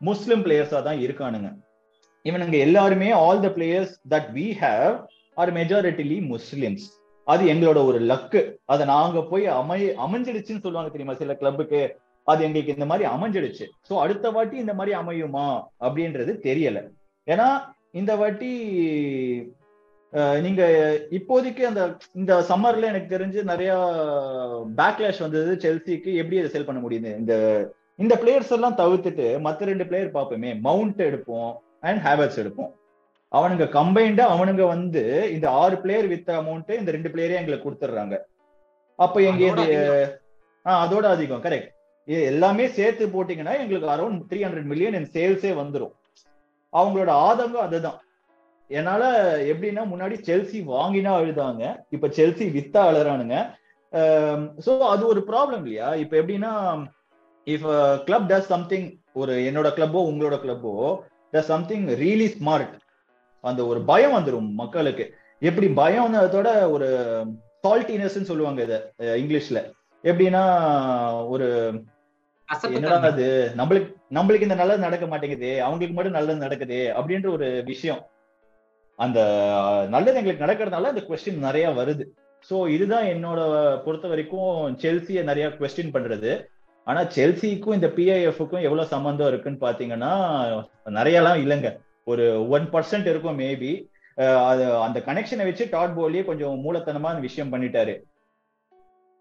[0.00, 1.50] முஸ்லிம் பிளேயர்ஸா தான் இருக்கானுங்க.
[2.24, 4.94] இவனுங்க எல்லாருமே all the players that we have
[5.42, 6.86] are majoritily Muslims
[7.24, 8.40] அது எங்களோட ஒரு லக்கு
[8.72, 11.14] அதை நாங்க போய் அமை அமைஞ்சிடுச்சுன்னு சொல்லுவாங்க தெரியுமா?
[11.20, 11.80] சில கிளப்புக்கு
[12.26, 13.66] அது எங்களுக்கு இந்த மாதிரி அமைஞ்சிடுச்சு.
[13.88, 15.46] ஸோ அடுத்த வாட்டி இந்த மாதிரி அமையுமா?
[15.86, 16.80] அப்படின்றது தெரியல.
[17.26, 17.48] ஏன்னா
[18.00, 18.50] இந்த வாட்டி
[20.44, 20.62] நீங்க
[21.18, 21.82] இப்போதைக்கு அந்த
[22.20, 23.72] இந்த சம்மர்ல எனக்கு தெரிஞ்சு நிறைய
[24.80, 27.12] பேக்லாஷ் வந்தது செல்சிக்கு எப்படி அதை செல் பண்ண முடியுது?
[27.22, 27.34] இந்த
[28.02, 30.50] இந்த பிளேயர்ஸ் எல்லாம் தவிர்த்துட்டு மற்ற ரெண்டு பிளேயர் பார்ப்போமே.
[30.68, 32.70] மவுண்ட் எடுப்போம் அண்ட் ஹேவர்ஸ் எடுப்போம்.
[33.32, 35.02] அவனுங்க கம்பைண்டா அவனுங்க வந்து
[35.34, 38.16] இந்த ஆறு பிளேயர் வித் அமௌண்ட் இந்த ரெண்டு பிளேயரே எங்களுக்கு கொடுத்துட்றாங்க.
[38.98, 39.44] அப்ப எங்க
[40.66, 41.70] ஆஹ் அதோட அதிகம் கரெக்ட்
[42.30, 45.94] எல்லாமே சேர்த்து போட்டீங்கன்னா எங்களுக்கு around three hundred million in சேல்ஸே வந்துரும்.
[46.72, 47.98] அவங்களோட ஆதங்கம் அதுதான்.
[48.70, 49.02] என்னால
[49.52, 51.62] எப்படின்னா முன்னாடி செல்சி வாங்கினா அழுதாங்க
[51.94, 53.36] இப்ப செல்சி வித்தா அழுறானுங்க.
[54.66, 55.88] சோ அது ஒரு ப்ராப்ளம் இல்லையா?
[56.02, 56.52] இப்ப எப்படின்னா
[57.46, 57.66] இஃப்
[58.06, 58.86] கிளப் டஸ் சம்திங்
[59.20, 60.72] ஒரு என்னோட கிளப்போ உங்களோட கிளப்போ
[61.32, 62.72] டஸ் சம்திங் ரியலி ஸ்மார்ட்
[63.44, 65.04] அந்த ஒரு பயம் வந்துடும் மக்களுக்கு.
[65.42, 66.88] எப்படி பயம் அதோட ஒரு
[67.64, 68.74] சால்டினஸ் சொல்லுவாங்க இத
[69.22, 69.58] இங்கிலீஷ்ல.
[70.04, 70.44] எப்படின்னா
[71.34, 71.48] ஒரு
[72.76, 73.26] என்னடா அது
[73.58, 78.00] நம்மளுக்கு நம்மளுக்கு இந்த நல்லது நடக்க மாட்டேங்குது அவங்களுக்கு மட்டும் நல்லது நடக்குது அப்படின்ற ஒரு விஷயம்.
[78.98, 79.20] அந்த
[79.94, 82.04] நல்லது எங்களுக்கு நடக்கிறதுனால அந்த கொஸ்டின் நிறைய வருது.
[82.50, 83.40] சோ இதுதான் என்னோட
[83.84, 86.32] பொறுத்த வரைக்கும் செல்சியை நிறைய கொஸ்டின் பண்றது.
[86.86, 90.12] ஆனா செல்சிக்கும் இந்த பிஐஎஃப்க்கும் எவ்வளவு சம்பந்தம் இருக்குன்னு பாத்தீங்கன்னா
[90.98, 91.70] நிறையலாம் இல்லைங்க.
[92.10, 92.24] ஒரு
[92.56, 93.72] ஒன் பர்சன்ட் இருக்கும் மேபி
[94.48, 97.94] அது அந்த கனெக்ஷனை வச்சு டாட் போலியே கொஞ்சம் மூலத்தனமா அந்த விஷயம் பண்ணிட்டாரு.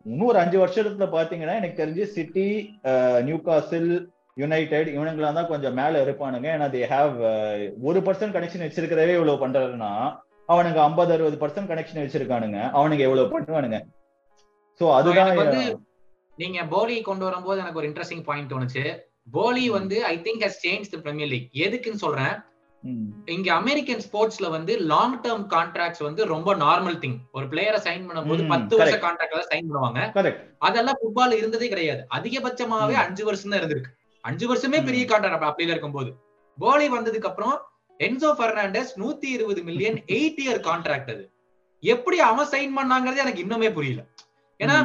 [0.06, 2.48] இன்னும் ஒரு அஞ்சு வருஷத்துல பாத்தீங்கன்னா எனக்கு தெரிஞ்சு சிட்டி
[3.28, 3.92] நியூ காசில்
[4.42, 6.48] யுனைடெட் இவனுங்களாம் தான் கொஞ்சம் மேல இருப்பானுங்க.
[6.56, 7.16] ஏன்னா தே ஹாவ்
[7.90, 9.92] ஒரு பர்சன்ட் கனெக்ஷன் வச்சிருக்கிறதே இவ்வளவு பண்றாருன்னா
[10.54, 12.60] அவனுங்க ஐம்பது அறுபது பர்சன்ட் கனெக்ஷன் வச்சிருக்கானுங்க.
[12.78, 13.80] அவனுங்க எவ்வளவு பண்ணுவானுங்க.
[14.82, 15.34] சோ அதுதான்
[16.38, 18.84] நீங்க போலி கொண்டு வரும்போது எனக்கு ஒரு இன்ட்ரெஸ்டிங் பாயிண்ட் தோணுச்சு.
[19.38, 22.36] போலி வந்து I think has change the Premier League எதுக்குன்னு சொல்றேன்.
[23.34, 28.44] இங்க அமெரிக்கன் ஸ்போர்ட்ஸ்ல வந்து லாங் டேர்ம் கான்ட்ராக்ட்ஸ் வந்து ரொம்ப நார்மல் திங் ஒரு பிளேயரை சைன் பண்ணும்போது
[28.54, 28.96] பத்து வருஷ.
[29.06, 30.00] கான்ட்ராக்ட்ல சைன் பண்ணுவாங்க.
[30.68, 32.96] அதெல்லாம் ஃபுட்பால் இருந்ததே கிடையாது அதிகபட்சமாவே.
[33.04, 33.92] அஞ்சு வருஷம் தான் இருந்திருக்கு
[34.24, 34.80] அஞ்சு வருஷமே.
[34.88, 36.12] பெரிய கான்ட்ராக்ட் அப்படில இருக்கும்போது
[36.58, 37.56] போலி வந்ததுக்கு அப்புறம்
[38.00, 41.24] என்சோ பெர்னாண்டஸ் நூத்தி இருபது மில்லியன் எயிட் இயர் கான்ட்ராக்ட் அது
[41.84, 44.02] எப்படி அவன் சைன் பண்ணாங்கிறது எனக்கு இன்னுமே புரியல
[44.60, 44.76] ஏன்னா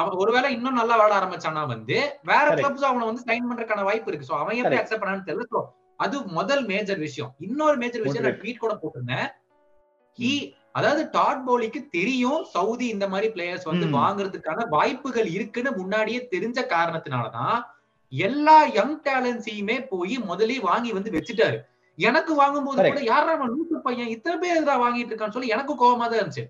[0.00, 1.96] அவன் ஒருவேளை இன்னும் நல்லா விளாட ஆரம்பிச்சானா வந்து
[2.30, 2.46] வேற.
[2.58, 4.80] கிளப்ஸ் அவனை வந்து சைன் பண்றதுக்கான வாய்ப்பு இருக்கு சோ அவன் எப்படி.
[4.80, 5.62] அக்செப்ட் பண்ணான்னு தெரியல
[5.96, 7.34] அது முதல் மேஜர் விஷயம்.
[7.38, 8.40] இன்னொரு மேஜர் விஷயம் நான்.
[8.40, 9.28] ட்வீட் கூட போட்டிருந்தேன்.
[10.72, 13.86] அதாவது டாட் போலிக்கு தெரியும் சவுதி இந்த மாதிரி பிளேயர்ஸ் வந்து.
[13.86, 17.62] வாங்குறதுக்கான வாய்ப்புகள் இருக்குன்னு முன்னாடியே தெரிஞ்ச காரணத்தினாலதான்
[18.08, 21.58] எல்லா யங் டேலண்ட்ஸையுமே போய் முதல்லயே வாங்கி வந்து வச்சுட்டாரு.
[21.96, 22.88] எனக்கு வாங்கும்போது Correct.
[22.88, 24.08] கூட யாரா அவன் லூசு பையன்?
[24.08, 26.44] இத்தனை பேர் எதிரா வாங்கிட்டு இருக்கான்னு சொல்லி எனக்கு கோவமா தான் இருந்துச்சு.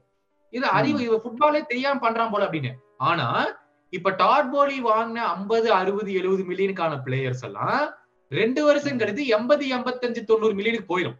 [0.51, 2.73] இது அறிவு இவ ஃபுட்பாலே தெரியாம பண்றான் போல அப்படின்னு.
[2.97, 3.47] ஆனா
[3.91, 7.95] இப்ப டாட் போலி வாங்கின ஐம்பது அறுபது எழுபது மில்லியனுக்கான பிளேயர்ஸ் எல்லாம்
[8.33, 11.19] ரெண்டு வருஷம் கழித்து எண்பது எண்பத்தஞ்சு தொண்ணூறு மில்லியனுக்கு போயிடும்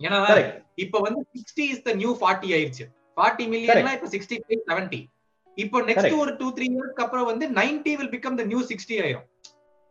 [0.00, 0.18] ஏன்னா.
[0.76, 2.84] இப்ப வந்து sixty is the new forty ஆயிருச்சு.
[3.16, 5.00] ஃபார்ட்டி மில்லியன்லாம் இப்ப சிக்ஸ்டி ஃபைவ் செவன்டி
[5.56, 6.18] இப்போ நெக்ஸ்ட்.
[6.18, 9.26] ஒரு டூ த்ரீ இயர்ஸ்க்கு அப்புறம் வந்து ninety will become the new sixty ஆயிரும்.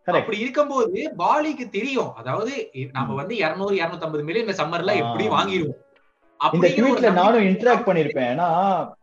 [0.08, 2.12] அப்படி இருக்கும்போது பாலிக்கு தெரியும்.
[2.16, 2.54] அதாவது
[2.94, 5.02] நம்ம வந்து இருநூறு இருநூத்தி ஐம்பது மில்லியன் சம்மர்ல ஆ.
[5.02, 5.84] எப்படி வாங்கிடுவோம்
[6.40, 8.30] இந்த ட்வீட்ல நானும் இன்டராக்ட் பண்ணிருப்பேன்.
[8.34, 8.48] ஏன்னா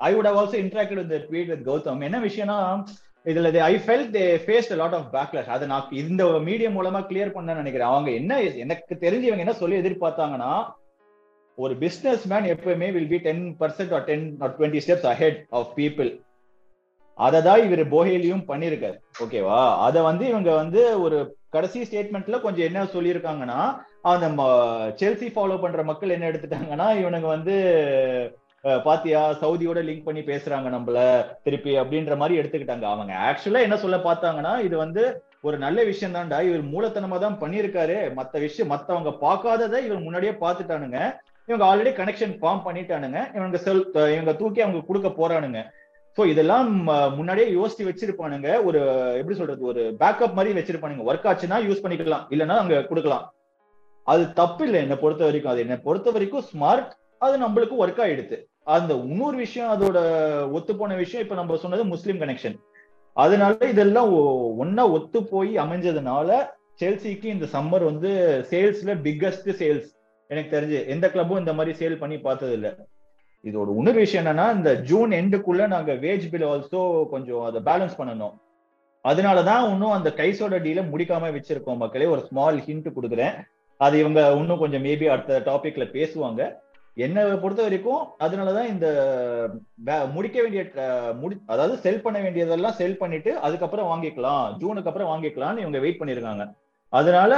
[0.06, 2.58] I would have also interacted with tweet with Gautham என்ன விஷயம்னா
[3.26, 7.54] இதுல I felt they faced lot of backlash அதை நான் இந்த மீடியம் மூலமா கிளியர் பண்ண
[7.54, 7.92] நினைக்கிறேன்.
[7.92, 10.50] அவங்க என்ன எனக்கு தெரிஞ்சு இவங்க என்ன சொல்லி எதிர்பார்த்தாங்கன்னா
[11.58, 15.72] ஒரு பிசினஸ் மேன் எப்பவுமே will be ten percent or ten or twenty steps ahead of
[15.76, 16.10] people
[17.18, 18.96] அதை தான் இவர் போஹேலியும் பண்ணியிருக்காரு.
[19.24, 21.18] ஓகேவா அதை வந்து இவங்க வந்து ஒரு
[21.50, 23.58] கடைசி ஸ்டேட்மெண்ட்ல கொஞ்சம் என்ன சொல்லியிருக்காங்கன்னா
[24.12, 24.26] அந்த
[25.02, 27.54] செல்சி ஃபாலோ பண்ற மக்கள் என்ன எடுத்துட்டாங்கன்னா இவனுங்க வந்து
[28.64, 33.14] பாத்தியா சவுதியோட லிங்க் பண்ணி பேசுறாங்க நம்மள திருப்பி அப்படின்ற மாதிரி எடுத்துக்கிட்டாங்க அவங்க.
[33.14, 38.12] ஆக்சுவலா என்ன சொல்ல பார்த்தாங்கன்னா இது வந்து ஒரு நல்ல விஷயம் தான்டா இவர் மூலத்தனமா தான் பண்ணியிருக்காரு.
[38.16, 41.16] மத்த விஷயம் மத்தவங்க பார்க்காததை இவர் முன்னாடியே பார்த்துட்டானுங்க.
[41.46, 43.36] இவங்க ஆல்ரெடி கனெக்ஷன் ஃபார்ம் பண்ணிட்டானுங்க.
[43.36, 45.64] இவங்க செல் இவங்க தூக்கி அவங்க கொடுக்க போறானுங்க.
[46.16, 48.64] ஸோ இதெல்லாம் ம- முன்னாடியே யோசிச்சு வச்சிருப்பானுங்க.
[48.64, 48.80] ஒரு
[49.16, 51.04] எப்படி சொல்றது ஒரு பேக்கப் மாதிரி வச்சிருப்பானுங்க.
[51.06, 52.26] ஒர்க் ஆச்சுன்னா யூஸ் பண்ணிக்கலாம்.
[52.30, 53.34] இல்லைன்னா அங்க கொடுக்கலாம்.
[54.04, 55.52] அது தப்பு இல்லை என்னை பொறுத்த வரைக்கும்.
[55.52, 58.52] அது என்னை பொறுத்த வரைக்கும் ஸ்மார்ட் அது நம்மளுக்கு ஒர்க் ஆயிடுது.
[58.64, 59.98] அந்த இன்னொரு விஷயம் அதோட
[60.50, 62.58] ஒத்து போன விஷயம் இப்ப நம்ம சொன்னது முஸ்லீம் கனெக்ஷன்
[63.12, 66.46] அதனால இதெல்லாம் ஒ- ஒத்து போய் அமைஞ்சதுனால
[66.80, 69.86] செல்சிக்கு இந்த சம்மர் வந்து சேல்ஸ்ல பிக்கஸ்ட் சேல்ஸ்
[70.28, 72.76] எனக்கு தெரிஞ்சு எந்த கிளப்பும் இந்த மாதிரி சேல் பண்ணி பார்த்தது இல்ல
[73.42, 78.34] இதோட இன்னொரு விஷயம் என்னன்னா இந்த ஜூன் எண்டுக்குள்ள நாங்க வேஜ் பில் ஆல்சோ கொஞ்சம் அதை பேலன்ஸ் பண்ணணும்.
[79.04, 82.04] அதனாலதான் இன்னும் அந்த கைஸோட டீல முடிக்காம வச்சிருக்கோம் மக்களே.
[82.04, 83.42] ஒரு ஸ்மால் ஹிண்ட் கொடுக்குறேன்.
[83.76, 86.54] அது இவங்க இன்னும் கொஞ்சம் மேபி அடுத்த டாபிக்ல பேசுவாங்க.
[87.04, 88.86] என்னை பொறுத்த வரைக்கும் அதனாலதான் இந்த
[90.16, 90.62] முடிக்க வேண்டிய
[91.20, 94.44] முடி அதாவது செல் பண்ண வேண்டியதெல்லாம் செல் பண்ணிட்டு அதுக்கப்புறம் வாங்கிக்கலாம்.
[94.60, 96.44] ஜூனுக்கு அப்புறம் வாங்கிக்கலாம்னு இவங்க வெயிட் பண்ணிருக்காங்க.
[96.88, 97.34] அதனால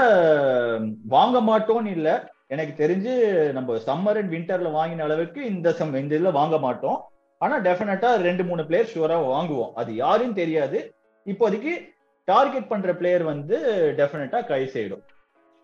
[1.17, 2.09] வாங்க மாட்டோம்னு இல்ல.
[2.55, 3.15] எனக்கு தெரிஞ்சு
[3.59, 6.99] நம்ம சம்மர் அண்ட் வின்டர்ல வாங்கின அளவுக்கு இந்த சம் இந்த இதுல வாங்க மாட்டோம்.
[7.39, 9.73] ஆனா டெஃபினட்டா ரெண்டு மூணு பிளேயர் ஷுவரா வாங்குவோம்.
[9.81, 10.79] அது யாருன்னு தெரியாது.
[11.27, 11.73] இப்போதைக்கு
[12.25, 13.57] டார்கெட் பண்ற பிளேயர் வந்து
[13.99, 15.05] டெஃபினட்டா கை செய்யிடும்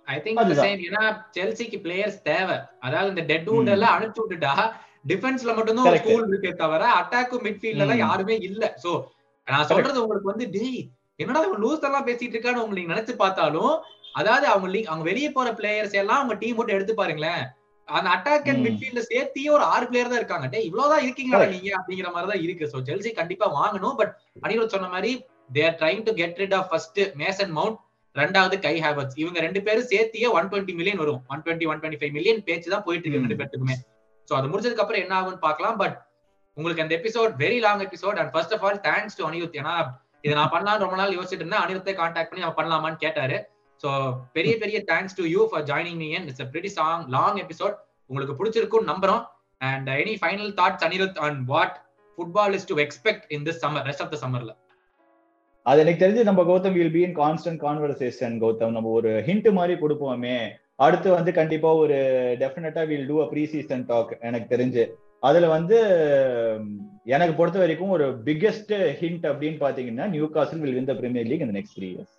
[0.08, 0.40] ஐ திங்க்.
[0.60, 1.02] சேம் ஏன்னா
[1.36, 3.48] செல்சிக்கு பிளேயர்ஸ் தேவை அதாவது இந்த டெட்.
[3.52, 4.54] வுட் எல்லாம் அனுப்பிச்சு விட்டுட்டா
[5.10, 6.08] டிஃபென்ஸ்ல மட்டும்தான் ஒரு Correct.
[6.08, 8.02] ஸ்கூல் இருக்கே தவிர அட்டாக்கும் மிட்ஃபீல்ட்ல எல்லாம்.
[8.04, 8.90] யாருமே இல்ல சோ
[9.48, 10.82] நான் சொல்றது உங்களுக்கு வந்து டேய்
[11.18, 13.72] என்னடா இவன் லூஸ் எல்லாம் பேசிட்டு இருக்கான்னு உங்களுக்கு நினைச்சு பார்த்தாலும்
[14.20, 17.42] அதாவது அவங்க அவங்க வெளியே போற பிளேயர்ஸ் எல்லாம் அவங்க டீம் மட்டும் எடுத்து பாருங்களேன்
[17.88, 18.62] அந்த அட்டாக் அண்ட்.
[18.66, 21.46] மிட்ஃபீல்ட்ல சேர்த்தியே ஒரு ஆறு பிளேயர் தான் இருக்காங்க டேய் இவ்வளவுதான் இருக்கீங்களா.
[21.54, 24.12] நீங்க அப்படிங்கிற மாதிரி தான் இருக்கு சோ செல்சி கண்டிப்பா வாங்கணும் பட்
[24.44, 25.10] அனிருத் சொன்ன மாதிரி
[25.50, 27.78] they are trying to get rid of first Mason Mount
[28.20, 31.20] ரெண்டாவது கை ஹேவர்ஸ் இவங்க ரெண்டு பேரும் சேர்த்தியே ஒன் டுவெண்ட்டி மில்லியன் வரும்.
[31.32, 33.76] One twenty one twenty five million பேச்சு தான் போயிட்டு இருக்கு ரெண்டு பேருக்குமே
[34.28, 35.96] சோ அது முடிஞ்சதுக்கு அப்புறம் என்ன ஆகும்னு பாக்கலாம் பட்
[36.56, 39.74] உங்களுக்கு அந்த episode very long episode and first of all thanks to Anirudh ஏன்னா
[40.24, 41.64] இதை நான் பண்ணலாம் ரொம்ப நாள் யோசிச்சுட்டு இருந்தேன்.
[41.64, 43.38] அனிருத்தை கான்டாக்ட் பண்ணி அவன் பண்ணலாமான்னு கேட்டாரு.
[43.82, 43.88] சோ
[44.36, 47.76] பெரிய பெரிய thanks to you for joining me and it's pretty song long episode
[48.10, 49.22] உங்களுக்கு பிடிச்சிருக்கும் நம்புறோம்.
[49.60, 51.76] And any final thoughts Anirudh on what
[52.18, 54.52] football is to expect in this summer rest of the சம்மர்ல
[55.70, 58.74] அது எனக்கு தெரிஞ்சு நம்ம Gautham will be in constant conversation Gautham.
[58.76, 60.36] நம்ம ஒரு ஹிண்ட் மாதிரி கொடுப்போமே.
[60.84, 61.98] அடுத்து வந்து கண்டிப்பா ஒரு
[62.40, 64.84] டெஃபினட்டா will do a preseason talk எனக்கு தெரிஞ்சு.
[65.28, 65.78] அதுல வந்து
[67.14, 71.56] எனக்கு பொறுத்த வரைக்கும் ஒரு பிக்கெஸ்ட் ஹிண்ட் அப்படின்னு பாத்தீங்கன்னா Newcastle will win the Premier League இந்த
[71.58, 72.14] நெக்ஸ்ட் த்ரீ இயர்ஸ்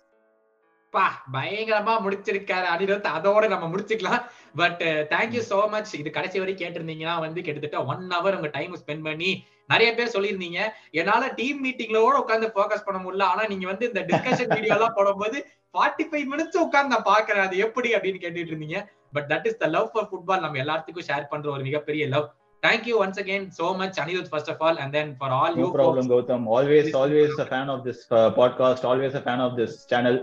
[0.96, 2.66] பா பயங்கரமா முடிச்சிருக்காரு.
[2.74, 4.22] அனிருத் அதோட நம்ம முடிச்சுக்கலாம்.
[4.60, 4.82] பட்
[5.12, 9.30] தேங்க்யூ சோ மச் இது கடைசி வரை கேட்டிருந்தீங்கன்னா வந்து கிட்டத்தட்ட ஒன் ஹவர் உங்க டைம் ஸ்பெண்ட் பண்ணி
[9.72, 10.60] நிறைய பேர் சொல்லியிருந்தீங்க.
[11.00, 13.26] என்னால டீம் மீட்டிங்லோட உட்காந்து ஃபோக்கஸ் பண்ண முடியல.
[13.32, 15.38] ஆனா நீங்க வந்து இந்த டிஸ்கஷன் வீடியோ எல்லாம் போடும்போது
[15.74, 18.80] ஃபார்ட்டி ஃபைவ் மினிட்ஸ் உட்காந்து நான் பாக்குறேன் அது எப்படி அப்படின்னு கேட்டுட்டு இருந்தீங்க
[19.16, 22.26] but that is the love for football நம்ம எல்லாத்துக்கும் ஷேர் பண்ற ஒரு மிகப்பெரிய love
[22.62, 25.70] thank you once again so much Anirudh first of all and then for all no you
[25.74, 28.02] problem Gautham always always a fan of this
[28.38, 30.18] podcast always a fan of this channel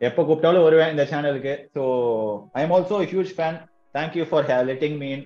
[0.00, 1.82] எப்போ கூப்பிட்டாலும் வருவேன் இந்த சேனலுக்கு so
[2.58, 3.58] I am also huge fan
[3.94, 5.24] thank you for letting me in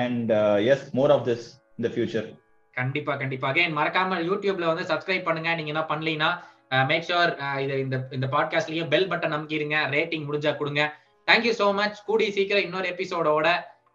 [0.00, 0.30] and
[0.72, 1.46] as more of this
[1.78, 2.28] இந்த future
[2.74, 3.46] கண்டிப்பா கண்டிப்பா.
[3.52, 5.50] Again மறக்காம யூடியூப்ல வந்து சப்ஸ்கிரைப் பண்ணுங்க.
[5.58, 6.30] நீங்க என்ன பண்ணலீங்கன்னா
[6.90, 9.78] மேக் uh, ஷுர் uh, இது இந்த இந்த பாட்காஸ்ட்லயும் பெல் பட்டன் நம்பிக்கிருங்க.
[9.94, 10.82] ரேட்டிங் முடிஞ்சா கொடுங்க.
[11.28, 13.48] தேங்க்யூ சோ மச் கூடி சீக்கிரம் இன்னொரு எபிசோடோட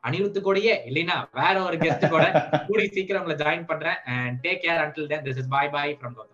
[0.04, 2.26] அனிருத்து கூடயே இல்லைன்னா வேற ஒரு கெஸ்ட் கூட
[2.68, 4.00] கூடி சீக்கிரம் உங்களை ஜாயின் பண்றேன்.
[4.16, 6.32] And take care until then this is bye bye from Gautham